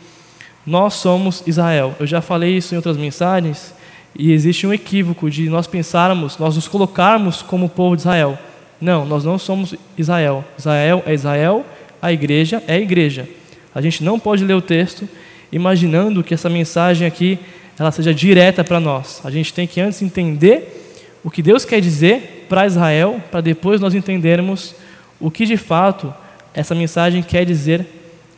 nós 0.68 0.94
somos 0.94 1.42
Israel. 1.46 1.94
Eu 1.98 2.06
já 2.06 2.20
falei 2.20 2.58
isso 2.58 2.74
em 2.74 2.76
outras 2.76 2.98
mensagens, 2.98 3.74
e 4.14 4.32
existe 4.32 4.66
um 4.66 4.72
equívoco 4.72 5.30
de 5.30 5.48
nós 5.48 5.66
pensarmos, 5.66 6.36
nós 6.36 6.56
nos 6.56 6.68
colocarmos 6.68 7.40
como 7.40 7.70
povo 7.70 7.96
de 7.96 8.02
Israel. 8.02 8.38
Não, 8.78 9.06
nós 9.06 9.24
não 9.24 9.38
somos 9.38 9.74
Israel. 9.96 10.44
Israel 10.58 11.02
é 11.06 11.14
Israel, 11.14 11.64
a 12.02 12.12
igreja 12.12 12.62
é 12.66 12.74
a 12.74 12.78
igreja. 12.78 13.26
A 13.74 13.80
gente 13.80 14.04
não 14.04 14.20
pode 14.20 14.44
ler 14.44 14.54
o 14.54 14.60
texto 14.60 15.08
imaginando 15.50 16.22
que 16.22 16.34
essa 16.34 16.50
mensagem 16.50 17.06
aqui 17.06 17.38
ela 17.78 17.90
seja 17.90 18.12
direta 18.12 18.62
para 18.62 18.78
nós. 18.78 19.22
A 19.24 19.30
gente 19.30 19.54
tem 19.54 19.66
que 19.66 19.80
antes 19.80 20.02
entender 20.02 21.00
o 21.24 21.30
que 21.30 21.40
Deus 21.40 21.64
quer 21.64 21.80
dizer 21.80 22.46
para 22.46 22.66
Israel, 22.66 23.22
para 23.30 23.40
depois 23.40 23.80
nós 23.80 23.94
entendermos 23.94 24.74
o 25.18 25.30
que 25.30 25.46
de 25.46 25.56
fato 25.56 26.12
essa 26.52 26.74
mensagem 26.74 27.22
quer 27.22 27.46
dizer 27.46 27.86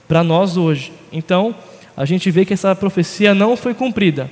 para 0.06 0.22
nós 0.22 0.56
hoje. 0.56 0.92
Então, 1.10 1.54
a 2.00 2.06
gente 2.06 2.30
vê 2.30 2.46
que 2.46 2.54
essa 2.54 2.74
profecia 2.74 3.34
não 3.34 3.58
foi 3.58 3.74
cumprida, 3.74 4.30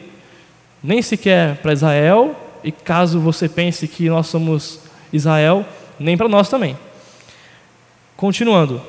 nem 0.83 1.03
sequer 1.03 1.57
para 1.57 1.75
Israel, 1.75 2.35
e 2.65 2.73
caso 2.73 3.21
você 3.21 3.47
pense 3.47 3.87
que 3.87 4.09
nós 4.09 4.27
somos 4.29 4.81
Israel, 5.13 5.67
nem 6.01 6.17
para 6.17 6.31
nós 6.31 6.49
também. 6.49 6.79
Continuando, 8.17 8.81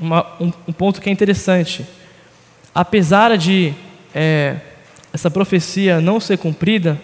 uma, 0.00 0.26
um, 0.40 0.50
um, 0.66 0.72
ponto 0.72 1.02
que 1.02 1.10
é 1.10 1.12
interessante. 1.12 1.84
Apesar 2.74 3.36
de 3.36 3.74
é, 4.14 4.56
essa 5.12 5.30
profecia 5.30 6.00
não 6.00 6.18
ser 6.18 6.38
cumprida, 6.38 6.98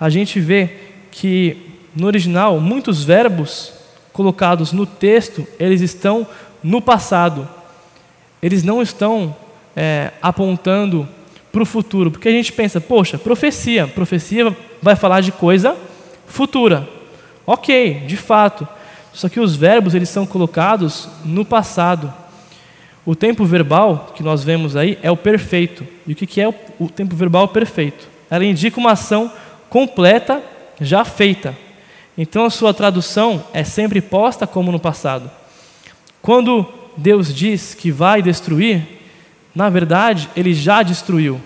a 0.00 0.10
gente 0.10 0.40
vê 0.40 0.68
que 1.12 1.78
no 1.94 2.08
original 2.08 2.58
muitos 2.58 3.04
verbos 3.04 3.72
colocados 4.12 4.72
no 4.72 4.84
texto 4.84 5.46
eles 5.60 5.80
estão 5.80 6.26
no 6.60 6.82
passado. 6.82 7.48
Eles 8.42 8.64
não 8.64 8.82
estão 8.82 9.36
é, 9.76 10.12
apontando 10.20 11.08
para 11.50 11.62
o 11.62 11.66
futuro, 11.66 12.10
porque 12.10 12.28
a 12.28 12.32
gente 12.32 12.52
pensa, 12.52 12.80
poxa, 12.80 13.18
profecia, 13.18 13.86
profecia 13.86 14.54
vai 14.82 14.94
falar 14.94 15.20
de 15.20 15.32
coisa 15.32 15.76
futura. 16.26 16.88
Ok, 17.46 18.04
de 18.06 18.16
fato. 18.16 18.68
Só 19.12 19.28
que 19.28 19.40
os 19.40 19.56
verbos 19.56 19.94
eles 19.94 20.08
são 20.08 20.26
colocados 20.26 21.08
no 21.24 21.44
passado. 21.44 22.12
O 23.04 23.16
tempo 23.16 23.44
verbal 23.44 24.12
que 24.14 24.22
nós 24.22 24.44
vemos 24.44 24.76
aí 24.76 24.98
é 25.02 25.10
o 25.10 25.16
perfeito. 25.16 25.86
E 26.06 26.12
o 26.12 26.14
que 26.14 26.40
é 26.40 26.48
o 26.78 26.88
tempo 26.88 27.16
verbal 27.16 27.48
perfeito? 27.48 28.06
Ela 28.30 28.44
indica 28.44 28.78
uma 28.78 28.92
ação 28.92 29.32
completa, 29.70 30.42
já 30.80 31.04
feita. 31.04 31.56
Então 32.16 32.44
a 32.44 32.50
sua 32.50 32.74
tradução 32.74 33.42
é 33.54 33.64
sempre 33.64 34.02
posta 34.02 34.46
como 34.46 34.70
no 34.70 34.78
passado. 34.78 35.30
Quando 36.20 36.66
Deus 36.96 37.34
diz 37.34 37.74
que 37.74 37.90
vai 37.90 38.20
destruir, 38.20 38.97
na 39.54 39.68
verdade, 39.68 40.28
ele 40.36 40.54
já 40.54 40.82
destruiu. 40.82 41.40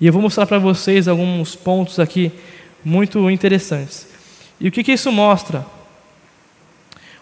E 0.00 0.06
eu 0.06 0.12
vou 0.12 0.20
mostrar 0.20 0.46
para 0.46 0.58
vocês 0.58 1.08
alguns 1.08 1.54
pontos 1.54 1.98
aqui 1.98 2.30
muito 2.84 3.30
interessantes. 3.30 4.06
E 4.60 4.68
o 4.68 4.72
que, 4.72 4.84
que 4.84 4.92
isso 4.92 5.10
mostra? 5.10 5.66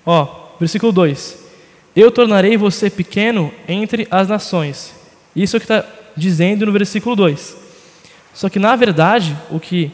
Ó, 0.04 0.26
versículo 0.58 0.92
2: 0.92 1.38
Eu 1.94 2.10
tornarei 2.10 2.56
você 2.56 2.90
pequeno 2.90 3.52
entre 3.68 4.06
as 4.10 4.28
nações. 4.28 4.94
Isso 5.34 5.56
é 5.56 5.58
o 5.58 5.60
que 5.60 5.64
está 5.64 5.84
dizendo 6.16 6.66
no 6.66 6.72
versículo 6.72 7.16
2. 7.16 7.56
Só 8.32 8.48
que, 8.48 8.58
na 8.58 8.74
verdade, 8.76 9.36
o 9.50 9.60
que 9.60 9.90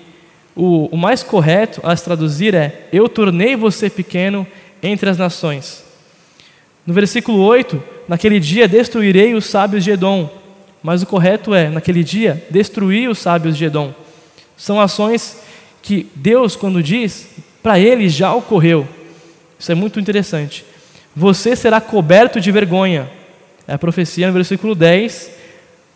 o, 0.57 0.87
o 0.87 0.97
mais 0.97 1.23
correto 1.23 1.81
a 1.85 1.95
se 1.95 2.05
traduzir 2.05 2.55
é: 2.55 2.89
Eu 2.93 3.09
tornei 3.09 3.57
você 3.57 3.89
pequeno 3.89 4.47
entre 4.83 5.09
as 5.09 5.19
nações. 5.19 5.85
No 6.87 6.95
versículo 6.95 7.39
8, 7.39 7.83
naquele 8.11 8.41
dia 8.41 8.67
destruirei 8.67 9.35
os 9.35 9.47
sábios 9.47 9.85
de 9.85 9.93
Edom. 9.93 10.29
Mas 10.83 11.01
o 11.01 11.07
correto 11.07 11.55
é, 11.55 11.69
naquele 11.69 12.03
dia, 12.03 12.45
destruir 12.51 13.09
os 13.09 13.21
sábios 13.21 13.57
de 13.57 13.67
Edom. 13.67 13.95
São 14.57 14.81
ações 14.81 15.41
que 15.81 16.09
Deus, 16.13 16.57
quando 16.57 16.83
diz, 16.83 17.29
para 17.63 17.79
ele 17.79 18.09
já 18.09 18.35
ocorreu. 18.35 18.85
Isso 19.57 19.71
é 19.71 19.77
muito 19.77 20.01
interessante. 20.01 20.65
Você 21.15 21.55
será 21.55 21.81
coberto 21.81 22.41
de 22.41 22.51
vergonha. 22.51 23.09
É 23.69 23.75
a 23.75 23.79
profecia 23.79 24.27
no 24.27 24.33
versículo 24.33 24.75
10 24.75 25.31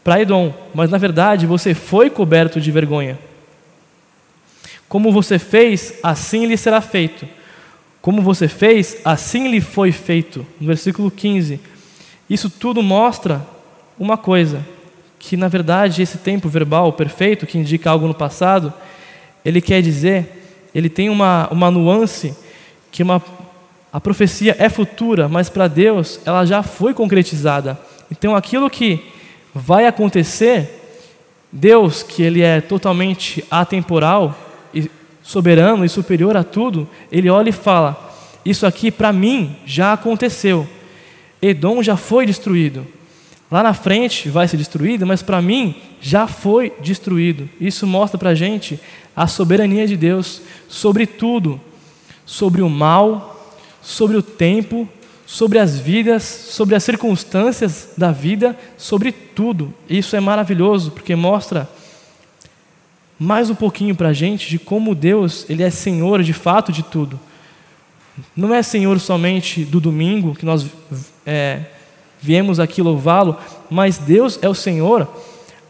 para 0.05 0.21
Edom. 0.21 0.55
Mas 0.73 0.91
na 0.91 0.99
verdade 0.99 1.47
você 1.47 1.75
foi 1.75 2.11
coberto 2.11 2.61
de 2.61 2.71
vergonha. 2.71 3.19
Como 4.89 5.11
você 5.11 5.37
fez, 5.37 5.95
assim 6.01 6.47
lhe 6.47 6.57
será 6.57 6.81
feito. 6.81 7.27
Como 8.01 8.23
você 8.23 8.47
fez, 8.47 8.99
assim 9.05 9.49
lhe 9.49 9.61
foi 9.61 9.91
feito. 9.91 10.47
No 10.61 10.69
versículo 10.69 11.11
15. 11.11 11.74
Isso 12.29 12.49
tudo 12.49 12.83
mostra 12.83 13.45
uma 13.99 14.17
coisa: 14.17 14.65
que 15.19 15.37
na 15.37 15.49
verdade 15.49 16.03
esse 16.03 16.19
tempo 16.19 16.49
verbal 16.49 16.93
perfeito, 16.93 17.47
que 17.47 17.59
indica 17.59 17.91
algo 17.91 18.07
no 18.07 18.15
passado, 18.15 18.73
ele 19.45 19.61
quer 19.61 19.83
dizer, 19.83 20.69
ele 20.75 20.89
tem 20.89 21.09
uma, 21.09 21.49
uma 21.51 21.71
nuance 21.71 22.37
que 22.91 23.03
uma, 23.03 23.23
a 23.93 24.01
profecia 24.01 24.57
é 24.59 24.69
futura, 24.69 25.29
mas 25.29 25.49
para 25.49 25.69
Deus 25.69 26.21
ela 26.25 26.45
já 26.45 26.63
foi 26.63 26.95
concretizada. 26.95 27.79
Então 28.11 28.35
aquilo 28.35 28.69
que 28.71 29.05
vai 29.55 29.87
acontecer, 29.87 30.99
Deus, 31.51 32.03
que 32.03 32.23
ele 32.23 32.43
é 32.43 32.61
totalmente 32.61 33.45
atemporal, 33.51 34.37
e 34.75 34.91
soberano 35.23 35.85
e 35.85 35.89
superior 35.89 36.37
a 36.37 36.45
tudo, 36.45 36.89
ele 37.11 37.31
olha 37.31 37.51
e 37.51 37.53
fala: 37.53 38.13
Isso 38.45 38.67
aqui 38.67 38.91
para 38.91 39.13
mim 39.13 39.57
já 39.65 39.93
aconteceu. 39.93 40.67
Edom 41.47 41.83
já 41.83 41.97
foi 41.97 42.25
destruído. 42.25 42.87
Lá 43.51 43.63
na 43.63 43.75
frente 43.75 44.31
vai 44.31 44.49
ser 44.49 44.57
destruído, 44.57 45.07
mas 45.07 45.23
para 45.23 45.43
mim 45.43 45.77
já 46.01 46.27
foi 46.27 46.73
destruído. 46.81 47.49
Isso 47.61 47.87
mostra 47.87 48.19
para 48.19 48.31
a 48.31 48.35
gente 48.35 48.81
a 49.15 49.27
soberania 49.27 49.87
de 49.87 49.97
Deus 49.97 50.41
sobre 50.69 51.07
tudo, 51.07 51.61
sobre 52.25 52.63
o 52.63 52.71
mal, 52.71 53.55
sobre 53.83 54.17
o 54.17 54.23
tempo, 54.23 54.89
sobre 55.27 55.59
as 55.59 55.79
vidas, 55.79 56.23
sobre 56.23 56.75
as 56.75 56.83
circunstâncias 56.83 57.91
da 57.97 58.11
vida, 58.11 58.59
sobre 58.79 59.13
tudo. 59.13 59.73
Isso 59.89 60.17
é 60.17 60.21
maravilhoso 60.21 60.93
porque 60.93 61.15
mostra 61.15 61.69
mais 63.19 63.51
um 63.51 63.55
pouquinho 63.55 63.95
para 63.95 64.09
a 64.09 64.13
gente 64.13 64.49
de 64.49 64.59
como 64.59 64.95
Deus 64.95 65.45
ele 65.49 65.63
é 65.63 65.71
Senhor 65.71 66.23
de 66.23 66.33
fato 66.33 66.73
de 66.73 66.83
tudo. 66.83 67.21
Não 68.37 68.55
é 68.55 68.63
Senhor 68.63 69.01
somente 69.01 69.65
do 69.65 69.81
domingo 69.81 70.35
que 70.35 70.47
nós 70.47 70.67
é, 71.27 71.61
viemos 72.21 72.61
aqui 72.61 72.81
louvá-lo, 72.81 73.37
mas 73.71 73.99
Deus 73.99 74.39
é 74.43 74.49
o 74.49 74.55
Senhor 74.55 75.09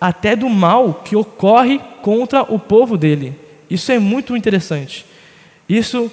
até 0.01 0.37
do 0.37 0.49
mal 0.49 1.03
que 1.05 1.17
ocorre 1.17 1.81
contra 2.03 2.43
o 2.43 2.59
povo 2.59 2.97
dele. 2.97 3.35
Isso 3.71 3.91
é 3.91 3.99
muito 3.99 4.37
interessante. 4.37 5.07
Isso, 5.69 6.13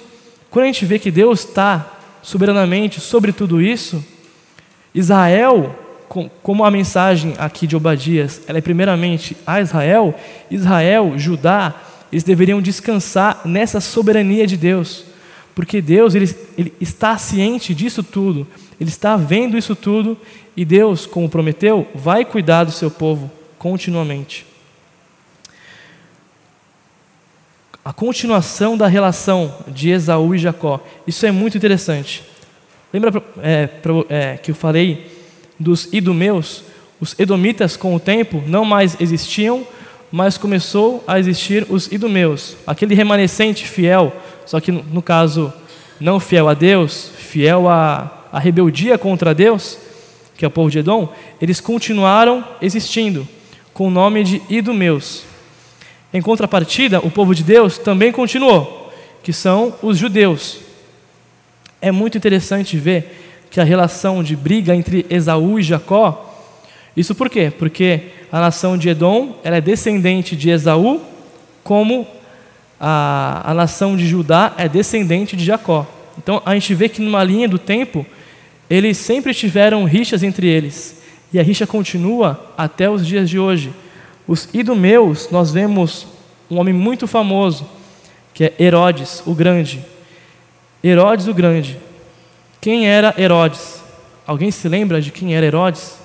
quando 0.50 0.64
a 0.64 0.66
gente 0.66 0.86
vê 0.86 0.98
que 0.98 1.10
Deus 1.10 1.40
está 1.40 1.98
soberanamente 2.22 3.00
sobre 3.00 3.32
tudo 3.32 3.60
isso, 3.60 4.02
Israel 4.94 5.78
como 6.42 6.64
a 6.64 6.70
mensagem 6.70 7.34
aqui 7.38 7.66
de 7.66 7.74
Obadias, 7.74 8.42
ela 8.46 8.58
é 8.58 8.60
primeiramente 8.60 9.36
a 9.46 9.60
Israel, 9.60 10.14
Israel, 10.50 11.14
Judá, 11.16 11.74
eles 12.12 12.22
deveriam 12.22 12.60
descansar 12.60 13.40
nessa 13.46 13.80
soberania 13.80 14.46
de 14.46 14.56
Deus, 14.56 15.06
porque 15.54 15.80
Deus 15.80 16.14
ele, 16.14 16.34
ele 16.56 16.72
está 16.80 17.16
ciente 17.18 17.74
disso 17.74 18.02
tudo, 18.02 18.46
ele 18.80 18.90
está 18.90 19.16
vendo 19.16 19.56
isso 19.56 19.76
tudo 19.76 20.16
e 20.56 20.64
Deus, 20.64 21.06
como 21.06 21.28
prometeu, 21.28 21.86
vai 21.94 22.24
cuidar 22.24 22.64
do 22.64 22.72
seu 22.72 22.90
povo 22.90 23.30
continuamente. 23.58 24.46
A 27.84 27.92
continuação 27.92 28.76
da 28.76 28.86
relação 28.86 29.56
de 29.66 29.90
Esaú 29.90 30.34
e 30.34 30.38
Jacó, 30.38 30.80
isso 31.06 31.26
é 31.26 31.32
muito 31.32 31.56
interessante. 31.56 32.22
Lembra 32.92 33.22
é, 33.42 33.68
é, 34.08 34.36
que 34.36 34.52
eu 34.52 34.54
falei 34.54 35.10
dos 35.58 35.88
idumeus, 35.92 36.64
os 37.00 37.18
edomitas 37.18 37.76
com 37.76 37.94
o 37.94 38.00
tempo 38.00 38.42
não 38.46 38.64
mais 38.64 39.00
existiam, 39.00 39.66
mas 40.12 40.38
começou 40.38 41.02
a 41.06 41.18
existir 41.18 41.66
os 41.70 41.90
idumeus, 41.90 42.56
aquele 42.66 42.94
remanescente 42.94 43.66
fiel, 43.66 44.14
só 44.46 44.60
que 44.60 44.70
no, 44.72 45.02
caso 45.02 45.52
não 46.00 46.20
fiel 46.20 46.48
a 46.48 46.54
Deus, 46.54 47.10
fiel 47.16 47.68
à, 47.68 48.26
à 48.32 48.38
rebeldia 48.38 48.98
contra 48.98 49.34
Deus, 49.34 49.78
que 50.36 50.44
é 50.44 50.48
o 50.48 50.50
povo 50.50 50.70
de 50.70 50.78
Edom, 50.78 51.12
eles 51.40 51.60
continuaram 51.60 52.44
existindo 52.60 53.26
com 53.72 53.88
o 53.88 53.90
nome 53.90 54.24
de 54.24 54.42
idumeus. 54.48 55.24
Em 56.12 56.20
contrapartida, 56.20 56.98
o 57.00 57.10
povo 57.10 57.34
de 57.34 57.42
Deus 57.42 57.78
também 57.78 58.12
continuou, 58.12 58.92
que 59.22 59.32
são 59.32 59.74
os 59.82 59.96
judeus. 59.96 60.58
É 61.80 61.90
muito 61.90 62.18
interessante 62.18 62.76
ver 62.76 63.46
que 63.50 63.60
a 63.60 63.64
relação 63.64 64.22
de 64.22 64.36
briga 64.36 64.74
entre 64.74 65.06
Esaú 65.08 65.58
e 65.58 65.62
Jacó, 65.62 66.28
isso 66.96 67.14
por 67.14 67.30
quê? 67.30 67.50
Porque 67.56 68.08
a 68.30 68.40
nação 68.40 68.76
de 68.76 68.88
Edom 68.88 69.36
ela 69.42 69.56
é 69.56 69.60
descendente 69.60 70.36
de 70.36 70.50
Esaú, 70.50 71.00
como 71.64 72.06
a, 72.84 73.42
a 73.44 73.54
nação 73.54 73.96
de 73.96 74.08
Judá 74.08 74.52
é 74.58 74.68
descendente 74.68 75.36
de 75.36 75.44
Jacó. 75.44 75.86
Então 76.18 76.42
a 76.44 76.52
gente 76.54 76.74
vê 76.74 76.88
que 76.88 77.00
numa 77.00 77.22
linha 77.22 77.48
do 77.48 77.56
tempo, 77.56 78.04
eles 78.68 78.98
sempre 78.98 79.32
tiveram 79.32 79.84
rixas 79.84 80.24
entre 80.24 80.48
eles, 80.48 81.00
e 81.32 81.38
a 81.38 81.44
rixa 81.44 81.64
continua 81.64 82.52
até 82.58 82.90
os 82.90 83.06
dias 83.06 83.30
de 83.30 83.38
hoje. 83.38 83.72
Os 84.26 84.48
idumeus, 84.52 85.28
nós 85.30 85.52
vemos 85.52 86.08
um 86.50 86.58
homem 86.58 86.74
muito 86.74 87.06
famoso, 87.06 87.64
que 88.34 88.44
é 88.44 88.54
Herodes 88.58 89.22
o 89.24 89.32
Grande. 89.32 89.84
Herodes 90.82 91.28
o 91.28 91.34
Grande, 91.34 91.78
quem 92.60 92.88
era 92.88 93.14
Herodes? 93.16 93.80
Alguém 94.26 94.50
se 94.50 94.68
lembra 94.68 95.00
de 95.00 95.12
quem 95.12 95.36
era 95.36 95.46
Herodes? 95.46 95.98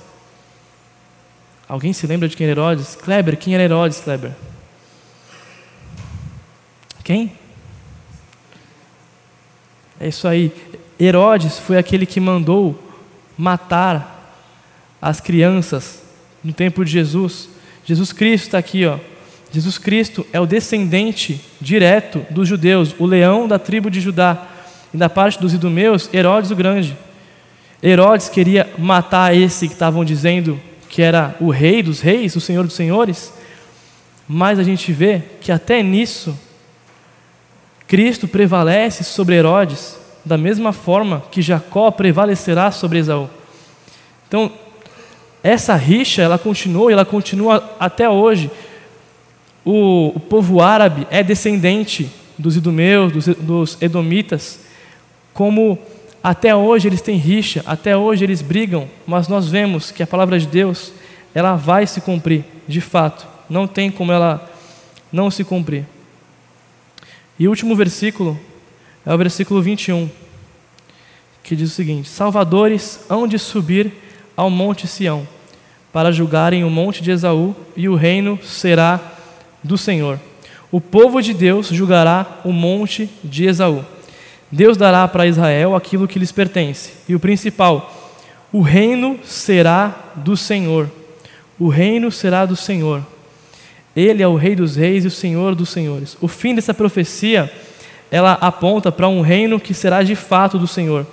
Alguém 1.67 1.91
se 1.91 2.05
lembra 2.05 2.27
de 2.27 2.37
quem 2.37 2.47
era 2.47 2.59
Herodes? 2.61 2.95
Kleber, 2.95 3.35
quem 3.35 3.55
era 3.55 3.63
Herodes, 3.63 3.99
Kleber? 3.99 4.31
Quem? 7.07 7.31
É 9.97 10.09
isso 10.09 10.27
aí. 10.27 10.51
Herodes 10.99 11.57
foi 11.57 11.77
aquele 11.77 12.05
que 12.05 12.19
mandou 12.19 12.77
matar 13.37 14.35
as 15.01 15.21
crianças 15.21 16.03
no 16.43 16.51
tempo 16.51 16.83
de 16.83 16.91
Jesus. 16.91 17.47
Jesus 17.85 18.11
Cristo 18.11 18.47
está 18.47 18.57
aqui, 18.57 18.85
ó. 18.85 18.97
Jesus 19.53 19.77
Cristo 19.77 20.27
é 20.33 20.41
o 20.41 20.45
descendente 20.45 21.39
direto 21.61 22.25
dos 22.29 22.45
judeus, 22.45 22.93
o 22.99 23.05
leão 23.05 23.47
da 23.47 23.57
tribo 23.57 23.89
de 23.89 24.01
Judá. 24.01 24.45
E 24.93 24.97
da 24.97 25.07
parte 25.07 25.39
dos 25.39 25.53
idumeus, 25.53 26.09
Herodes 26.13 26.51
o 26.51 26.57
Grande. 26.57 26.97
Herodes 27.81 28.27
queria 28.27 28.69
matar 28.77 29.33
esse 29.33 29.65
que 29.69 29.73
estavam 29.73 30.03
dizendo 30.03 30.59
que 30.89 31.01
era 31.01 31.37
o 31.39 31.51
rei 31.51 31.81
dos 31.81 32.01
reis, 32.01 32.35
o 32.35 32.41
senhor 32.41 32.65
dos 32.65 32.75
senhores. 32.75 33.31
Mas 34.27 34.59
a 34.59 34.63
gente 34.63 34.91
vê 34.91 35.21
que 35.39 35.53
até 35.53 35.81
nisso, 35.81 36.37
Cristo 37.87 38.27
prevalece 38.27 39.03
sobre 39.03 39.35
Herodes, 39.35 39.97
da 40.25 40.37
mesma 40.37 40.73
forma 40.73 41.23
que 41.31 41.41
Jacó 41.41 41.89
prevalecerá 41.89 42.69
sobre 42.69 42.99
Esaú. 42.99 43.29
Então, 44.27 44.51
essa 45.41 45.73
rixa, 45.75 46.21
ela 46.21 46.37
continuou 46.37 46.89
e 46.89 46.93
ela 46.93 47.05
continua 47.05 47.75
até 47.79 48.09
hoje. 48.09 48.51
O, 49.63 50.11
o 50.15 50.19
povo 50.19 50.61
árabe 50.61 51.07
é 51.09 51.23
descendente 51.23 52.09
dos 52.37 52.57
idumeus, 52.57 53.13
dos, 53.13 53.25
dos 53.37 53.77
edomitas, 53.81 54.59
como 55.33 55.79
até 56.21 56.53
hoje 56.53 56.89
eles 56.89 57.01
têm 57.01 57.15
rixa, 57.15 57.63
até 57.65 57.95
hoje 57.95 58.25
eles 58.25 58.41
brigam, 58.41 58.87
mas 59.05 59.29
nós 59.29 59.47
vemos 59.47 59.91
que 59.91 60.03
a 60.03 60.07
palavra 60.07 60.37
de 60.37 60.47
Deus, 60.47 60.91
ela 61.33 61.55
vai 61.55 61.87
se 61.87 62.01
cumprir, 62.01 62.43
de 62.67 62.81
fato. 62.81 63.25
Não 63.49 63.65
tem 63.65 63.89
como 63.89 64.11
ela 64.11 64.49
não 65.11 65.31
se 65.31 65.43
cumprir. 65.45 65.85
E 67.39 67.47
o 67.47 67.49
último 67.51 67.75
versículo 67.75 68.39
é 69.05 69.13
o 69.13 69.17
versículo 69.17 69.61
21, 69.61 70.09
que 71.43 71.55
diz 71.55 71.71
o 71.71 71.75
seguinte: 71.75 72.09
Salvadores 72.09 73.05
hão 73.09 73.27
de 73.27 73.37
subir 73.37 73.91
ao 74.35 74.49
monte 74.49 74.87
Sião, 74.87 75.27
para 75.93 76.11
julgarem 76.11 76.63
o 76.63 76.69
monte 76.69 77.01
de 77.01 77.11
Esaú, 77.11 77.55
e 77.75 77.87
o 77.87 77.95
reino 77.95 78.39
será 78.43 78.99
do 79.63 79.77
Senhor. 79.77 80.19
O 80.71 80.81
povo 80.81 81.21
de 81.21 81.33
Deus 81.33 81.67
julgará 81.67 82.39
o 82.43 82.51
monte 82.51 83.09
de 83.23 83.45
Esaú. 83.45 83.85
Deus 84.51 84.77
dará 84.77 85.07
para 85.07 85.27
Israel 85.27 85.75
aquilo 85.75 86.07
que 86.07 86.19
lhes 86.19 86.31
pertence. 86.31 86.91
E 87.07 87.15
o 87.15 87.19
principal, 87.19 88.15
o 88.51 88.61
reino 88.61 89.19
será 89.23 90.13
do 90.15 90.35
Senhor. 90.35 90.89
O 91.59 91.67
reino 91.69 92.11
será 92.11 92.45
do 92.45 92.55
Senhor. 92.55 93.03
Ele 93.97 94.21
é 94.21 94.27
o 94.27 94.35
Rei 94.35 94.55
dos 94.55 94.75
Reis 94.75 95.05
e 95.05 95.07
o 95.07 95.11
Senhor 95.11 95.55
dos 95.55 95.69
Senhores. 95.69 96.15
O 96.21 96.27
fim 96.27 96.53
dessa 96.53 96.71
profecia, 96.71 97.51
ela 98.11 98.33
aponta 98.33 98.91
para 98.91 99.07
um 99.07 99.21
reino 99.21 99.59
que 99.59 99.73
será 99.73 100.03
de 100.03 100.13
fato 100.13 100.59
do 100.59 100.67
Senhor. 100.67 101.03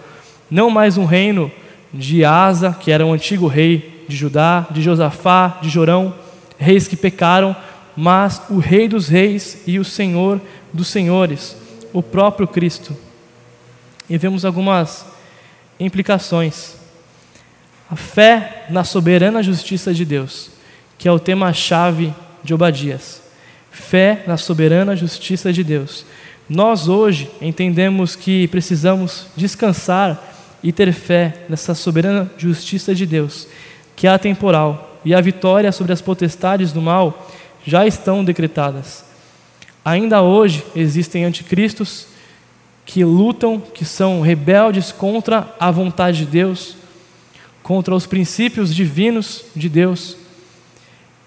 Não 0.51 0.69
mais 0.69 0.99
um 0.99 1.07
reino 1.07 1.51
de 1.95 2.27
Asa, 2.27 2.77
que 2.79 2.91
era 2.91 3.07
o 3.07 3.09
um 3.09 3.15
antigo 3.15 3.47
rei 3.47 4.05
de 4.07 4.15
Judá, 4.15 4.67
de 4.71 4.83
Josafá, 4.83 5.61
de 5.63 5.71
Jorão, 5.71 6.15
reis 6.59 6.87
que 6.87 6.95
pecaram, 6.95 7.57
mas 7.97 8.43
o 8.51 8.59
Rei 8.59 8.87
dos 8.87 9.09
Reis 9.09 9.63
e 9.67 9.79
o 9.79 9.85
Senhor 9.85 10.39
dos 10.71 10.89
Senhores, 10.89 11.57
o 11.91 12.03
próprio 12.03 12.47
Cristo. 12.47 12.95
E 14.11 14.19
vemos 14.19 14.45
algumas 14.45 15.07
implicações. 15.81 16.77
A 17.91 17.97
fé 17.97 18.67
na 18.69 18.85
soberana 18.85 19.43
justiça 19.43 19.95
de 19.95 20.05
Deus, 20.05 20.51
que 20.99 21.09
é 21.09 21.13
o 21.13 21.19
tema-chave 21.19 22.13
de 22.45 22.55
Obadias. 22.55 23.23
Fé 23.73 24.23
na 24.27 24.37
soberana 24.37 24.95
justiça 24.95 25.53
de 25.53 25.65
Deus. 25.65 26.07
Nós 26.49 26.87
hoje 26.89 27.31
entendemos 27.41 28.15
que 28.15 28.47
precisamos 28.49 29.27
descansar 29.35 30.23
e 30.63 30.73
ter 30.73 30.93
fé 30.93 31.45
nessa 31.49 31.75
soberana 31.75 32.31
justiça 32.39 32.95
de 32.95 33.07
Deus, 33.07 33.49
que 33.97 34.07
é 34.07 34.11
atemporal, 34.11 35.01
e 35.05 35.15
a 35.15 35.21
vitória 35.21 35.73
sobre 35.73 35.93
as 35.93 36.01
potestades 36.01 36.73
do 36.73 36.81
mal 36.81 37.29
já 37.67 37.87
estão 37.87 38.25
decretadas. 38.25 39.05
Ainda 39.85 40.23
hoje 40.23 40.65
existem 40.75 41.25
anticristos 41.25 42.07
que 42.87 43.05
lutam, 43.05 43.61
que 43.61 43.85
são 43.85 44.21
rebeldes 44.21 44.93
contra 44.93 45.55
a 45.59 45.71
vontade 45.71 46.19
de 46.19 46.27
Deus, 46.27 46.77
contra 47.63 47.95
os 47.95 48.07
princípios 48.07 48.75
divinos 48.75 49.45
de 49.57 49.69
Deus. 49.69 50.17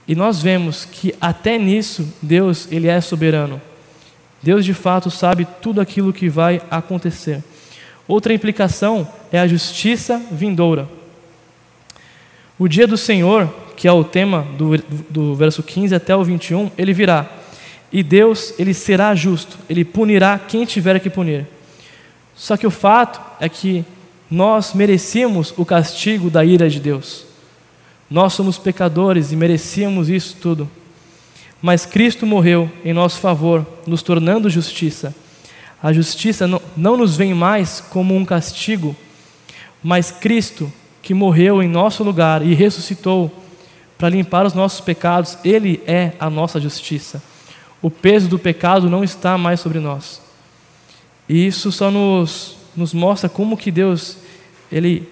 E 0.08 0.15
nós 0.15 0.41
vemos 0.41 0.86
que 0.86 1.13
até 1.20 1.58
nisso 1.58 2.13
Deus 2.22 2.67
ele 2.72 2.88
é 2.88 3.02
soberano. 3.02 3.62
Deus 4.41 4.63
de 4.63 4.74
fato 4.74 5.12
sabe 5.12 5.46
tudo 5.62 5.82
aquilo 5.82 6.13
que 6.13 6.30
vai 6.30 6.62
acontecer. 6.72 7.43
Outra 8.08 8.34
implicação 8.34 9.08
é 9.32 9.39
a 9.39 9.48
justiça 9.48 10.22
vindoura. 10.32 10.88
O 12.58 12.67
dia 12.67 12.88
do 12.88 12.98
Senhor, 12.98 13.54
que 13.76 13.88
é 13.88 13.91
o 13.91 14.04
tema 14.04 14.48
do, 14.58 14.78
do 15.10 15.36
verso 15.36 15.62
15 15.62 15.93
até 15.93 16.15
o 16.15 16.24
21, 16.24 16.72
ele 16.78 16.93
virá. 16.93 17.30
E 17.91 18.02
Deus, 18.02 18.54
ele 18.58 18.74
será 18.74 19.13
justo, 19.13 19.58
ele 19.70 19.84
punirá 19.84 20.39
quem 20.39 20.65
tiver 20.65 21.00
que 21.00 21.10
punir. 21.10 21.46
Só 22.36 22.56
que 22.56 22.65
o 22.65 22.72
fato 22.72 23.20
é 23.39 23.50
que 23.50 23.84
nós 24.32 24.74
merecíamos 24.74 25.54
o 25.58 25.65
castigo 25.65 26.30
da 26.30 26.43
ira 26.43 26.70
de 26.70 26.80
Deus. 26.80 27.27
Nós 28.10 28.34
somos 28.34 28.58
pecadores 28.58 29.32
e 29.32 29.36
merecíamos 29.36 30.10
isso 30.10 30.38
tudo. 30.41 30.70
Mas 31.62 31.86
Cristo 31.86 32.26
morreu 32.26 32.72
em 32.86 32.93
nosso 32.93 33.20
favor, 33.20 33.65
nos 33.86 34.02
tornando 34.02 34.50
justiça. 34.50 35.13
A 35.82 35.91
justiça 35.91 36.48
não, 36.48 36.62
não 36.76 36.98
nos 36.98 37.17
vem 37.17 37.34
mais 37.34 37.82
como 37.82 38.15
um 38.15 38.26
castigo, 38.26 38.96
mas 39.84 40.12
Cristo, 40.12 40.72
que 41.02 41.13
morreu 41.13 41.62
em 41.62 41.67
nosso 41.67 42.04
lugar 42.04 42.46
e 42.46 42.54
ressuscitou 42.54 43.32
para 43.98 44.10
limpar 44.10 44.46
os 44.46 44.54
nossos 44.54 44.80
pecados, 44.80 45.38
Ele 45.43 45.82
é 45.88 46.13
a 46.20 46.30
nossa 46.30 46.60
justiça. 46.60 47.22
O 47.82 47.89
peso 47.89 48.28
do 48.28 48.39
pecado 48.39 48.89
não 48.89 49.04
está 49.04 49.38
mais 49.38 49.60
sobre 49.60 49.80
nós. 49.80 50.22
E 51.28 51.46
isso 51.46 51.72
só 51.72 51.91
nos, 51.91 52.56
nos 52.76 52.93
mostra 52.93 53.28
como 53.28 53.58
que 53.58 53.72
Deus, 53.72 54.17
Ele, 54.72 55.08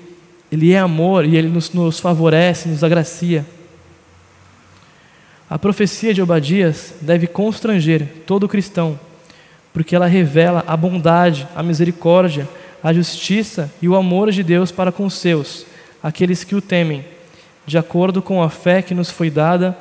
Ele 0.52 0.74
é 0.74 0.80
amor 0.80 1.26
e 1.26 1.36
Ele 1.36 1.48
nos, 1.48 1.72
nos 1.72 2.00
favorece, 2.00 2.70
nos 2.70 2.84
agracia. 2.84 3.46
A 5.50 5.60
profecia 5.60 6.14
de 6.14 6.22
Obadias 6.22 6.94
deve 7.02 7.28
constranger 7.28 8.08
todo 8.26 8.48
cristão, 8.48 9.00
porque 9.74 9.96
ela 9.96 10.08
revela 10.08 10.64
a 10.66 10.76
bondade, 10.76 11.48
a 11.56 11.62
misericórdia, 11.62 12.48
a 12.84 12.94
justiça 12.94 13.72
e 13.82 13.88
o 13.88 13.96
amor 13.96 14.32
de 14.32 14.44
Deus 14.44 14.72
para 14.72 14.92
com 14.92 15.06
os 15.06 15.16
seus 15.16 15.66
aqueles 16.06 16.44
que 16.44 16.54
o 16.54 16.62
temem, 16.62 17.04
de 17.66 17.80
acordo 17.80 18.22
com 18.22 18.44
a 18.44 18.48
fé 18.48 18.84
que 18.84 18.94
nos 18.94 19.10
foi 19.10 19.32
dada 19.32 19.76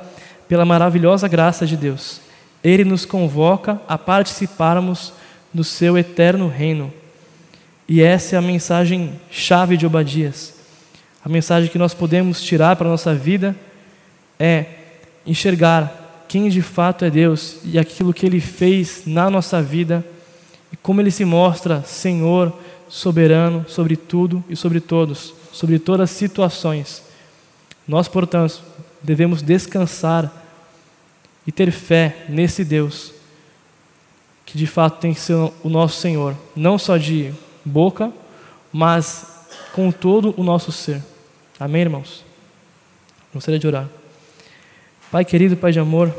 pela 0.49 0.65
maravilhosa 0.65 1.29
graça 1.29 1.67
de 1.67 1.77
Deus. 1.77 2.19
Ele 2.63 2.83
nos 2.83 3.05
convoca 3.05 3.79
a 3.87 3.99
participarmos 3.99 5.13
do 5.53 5.63
seu 5.63 5.99
eterno 5.99 6.49
reino. 6.49 6.91
E 7.87 8.01
essa 8.01 8.37
é 8.37 8.39
a 8.39 8.43
mensagem 8.43 9.21
chave 9.31 9.77
de 9.77 9.85
Obadias. 9.85 10.54
A 11.25 11.29
mensagem 11.29 11.71
que 11.71 11.79
nós 11.79 11.95
podemos 11.95 12.43
tirar 12.43 12.77
para 12.77 12.87
a 12.87 12.91
nossa 12.91 13.15
vida 13.15 13.57
é 14.39 14.67
enxergar 15.27 16.25
quem 16.29 16.49
de 16.49 16.61
fato 16.61 17.05
é 17.05 17.11
Deus 17.11 17.59
e 17.65 17.79
aquilo 17.79 18.13
que 18.13 18.27
Ele 18.27 18.41
fez 18.41 19.05
na 19.07 19.31
nossa 19.31 19.63
vida 19.63 20.05
e 20.73 20.77
como 20.77 21.01
Ele 21.01 21.11
se 21.11 21.25
mostra 21.25 21.83
Senhor, 21.83 22.53
soberano 22.89 23.65
sobre 23.69 23.97
tudo 23.97 24.45
e 24.49 24.55
sobre 24.55 24.81
todos 24.81 25.35
sobre 25.55 25.79
todas 25.79 26.11
as 26.11 26.17
situações. 26.17 27.03
Nós, 27.87 28.09
portanto, 28.09 28.61
devemos 29.01 29.41
descansar 29.41 30.31
e 31.47 31.53
ter 31.53 31.71
fé 31.71 32.27
nesse 32.29 32.65
Deus, 32.65 33.13
que 34.45 34.59
de 34.59 34.67
fato 34.67 34.99
tem 34.99 35.15
que 35.15 35.21
ser 35.21 35.35
o 35.35 35.69
nosso 35.69 36.01
Senhor, 36.01 36.35
não 36.57 36.77
só 36.77 36.97
de 36.97 37.33
boca, 37.65 38.13
mas 38.73 39.27
com 39.73 39.93
todo 39.93 40.35
o 40.37 40.43
nosso 40.43 40.73
ser. 40.73 41.01
Amém, 41.59 41.83
irmãos? 41.83 42.25
Gostaria 43.33 43.59
de 43.59 43.67
orar. 43.67 43.89
Pai 45.11 45.25
querido, 45.25 45.57
Pai 45.57 45.73
de 45.73 45.79
amor, 45.79 46.15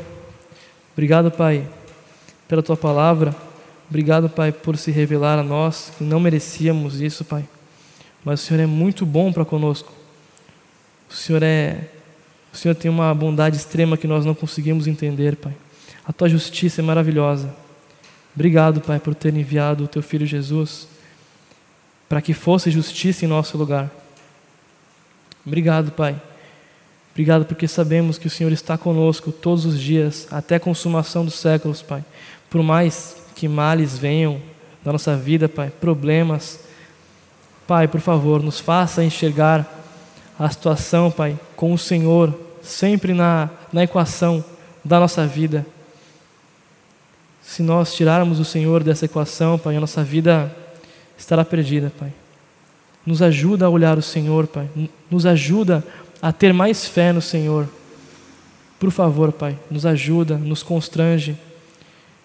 obrigado, 0.92 1.30
Pai, 1.30 1.68
pela 2.48 2.62
tua 2.62 2.76
palavra. 2.76 3.34
Obrigado, 3.88 4.28
Pai, 4.28 4.52
por 4.52 4.76
se 4.76 4.90
revelar 4.90 5.38
a 5.38 5.42
nós, 5.42 5.92
que 5.96 6.04
não 6.04 6.18
merecíamos 6.18 7.00
isso, 7.00 7.24
Pai 7.24 7.46
mas 8.26 8.42
o 8.42 8.44
Senhor 8.44 8.60
é 8.60 8.66
muito 8.66 9.06
bom 9.06 9.32
para 9.32 9.44
conosco. 9.44 9.92
O 11.08 11.14
Senhor 11.14 11.44
é 11.44 11.90
o 12.52 12.56
Senhor 12.56 12.74
tem 12.74 12.90
uma 12.90 13.14
bondade 13.14 13.56
extrema 13.56 13.96
que 13.96 14.08
nós 14.08 14.24
não 14.24 14.34
conseguimos 14.34 14.88
entender, 14.88 15.36
Pai. 15.36 15.54
A 16.04 16.12
tua 16.12 16.28
justiça 16.28 16.80
é 16.80 16.84
maravilhosa. 16.84 17.54
Obrigado, 18.34 18.80
Pai, 18.80 18.98
por 18.98 19.14
ter 19.14 19.32
enviado 19.32 19.84
o 19.84 19.86
teu 19.86 20.02
filho 20.02 20.26
Jesus 20.26 20.88
para 22.08 22.20
que 22.20 22.34
fosse 22.34 22.68
justiça 22.68 23.24
em 23.24 23.28
nosso 23.28 23.56
lugar. 23.56 23.92
Obrigado, 25.46 25.92
Pai. 25.92 26.20
Obrigado 27.12 27.46
porque 27.46 27.68
sabemos 27.68 28.18
que 28.18 28.26
o 28.26 28.30
Senhor 28.30 28.52
está 28.52 28.76
conosco 28.76 29.32
todos 29.32 29.64
os 29.64 29.80
dias, 29.80 30.26
até 30.30 30.56
a 30.56 30.60
consumação 30.60 31.24
dos 31.24 31.34
séculos, 31.34 31.80
Pai. 31.80 32.04
Por 32.50 32.62
mais 32.62 33.16
que 33.34 33.48
males 33.48 33.96
venham 33.96 34.40
na 34.84 34.92
nossa 34.92 35.16
vida, 35.16 35.48
Pai, 35.48 35.70
problemas, 35.70 36.60
Pai, 37.66 37.88
por 37.88 38.00
favor, 38.00 38.42
nos 38.42 38.60
faça 38.60 39.02
enxergar 39.02 39.66
a 40.38 40.50
situação, 40.50 41.10
Pai, 41.10 41.38
com 41.54 41.72
o 41.72 41.78
Senhor, 41.78 42.38
sempre 42.60 43.14
na, 43.14 43.48
na 43.72 43.84
equação 43.84 44.44
da 44.84 45.00
nossa 45.00 45.26
vida. 45.26 45.64
Se 47.40 47.62
nós 47.62 47.94
tirarmos 47.94 48.40
o 48.40 48.44
Senhor 48.44 48.82
dessa 48.82 49.06
equação, 49.06 49.58
Pai, 49.58 49.76
a 49.76 49.80
nossa 49.80 50.04
vida 50.04 50.54
estará 51.16 51.44
perdida, 51.44 51.90
Pai. 51.98 52.12
Nos 53.06 53.22
ajuda 53.22 53.66
a 53.66 53.70
olhar 53.70 53.96
o 53.96 54.02
Senhor, 54.02 54.46
Pai. 54.46 54.68
Nos 55.10 55.24
ajuda 55.24 55.84
a 56.20 56.32
ter 56.32 56.52
mais 56.52 56.86
fé 56.86 57.12
no 57.12 57.22
Senhor. 57.22 57.68
Por 58.78 58.90
favor, 58.90 59.32
Pai, 59.32 59.58
nos 59.70 59.86
ajuda, 59.86 60.36
nos 60.36 60.62
constrange 60.62 61.36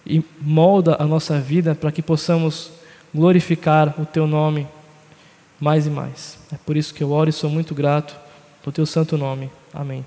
e 0.04 0.22
molda 0.40 0.96
a 0.98 1.04
nossa 1.04 1.38
vida 1.38 1.74
para 1.74 1.92
que 1.92 2.02
possamos 2.02 2.72
glorificar 3.14 3.94
o 4.00 4.04
Teu 4.04 4.26
nome 4.26 4.66
mais 5.62 5.86
e 5.86 5.90
mais. 5.90 6.38
É 6.52 6.56
por 6.56 6.76
isso 6.76 6.92
que 6.92 7.04
eu 7.04 7.12
oro 7.12 7.30
e 7.30 7.32
sou 7.32 7.48
muito 7.48 7.72
grato 7.72 8.16
no 8.66 8.72
teu 8.72 8.84
santo 8.84 9.16
nome. 9.16 9.48
Amém. 9.72 10.04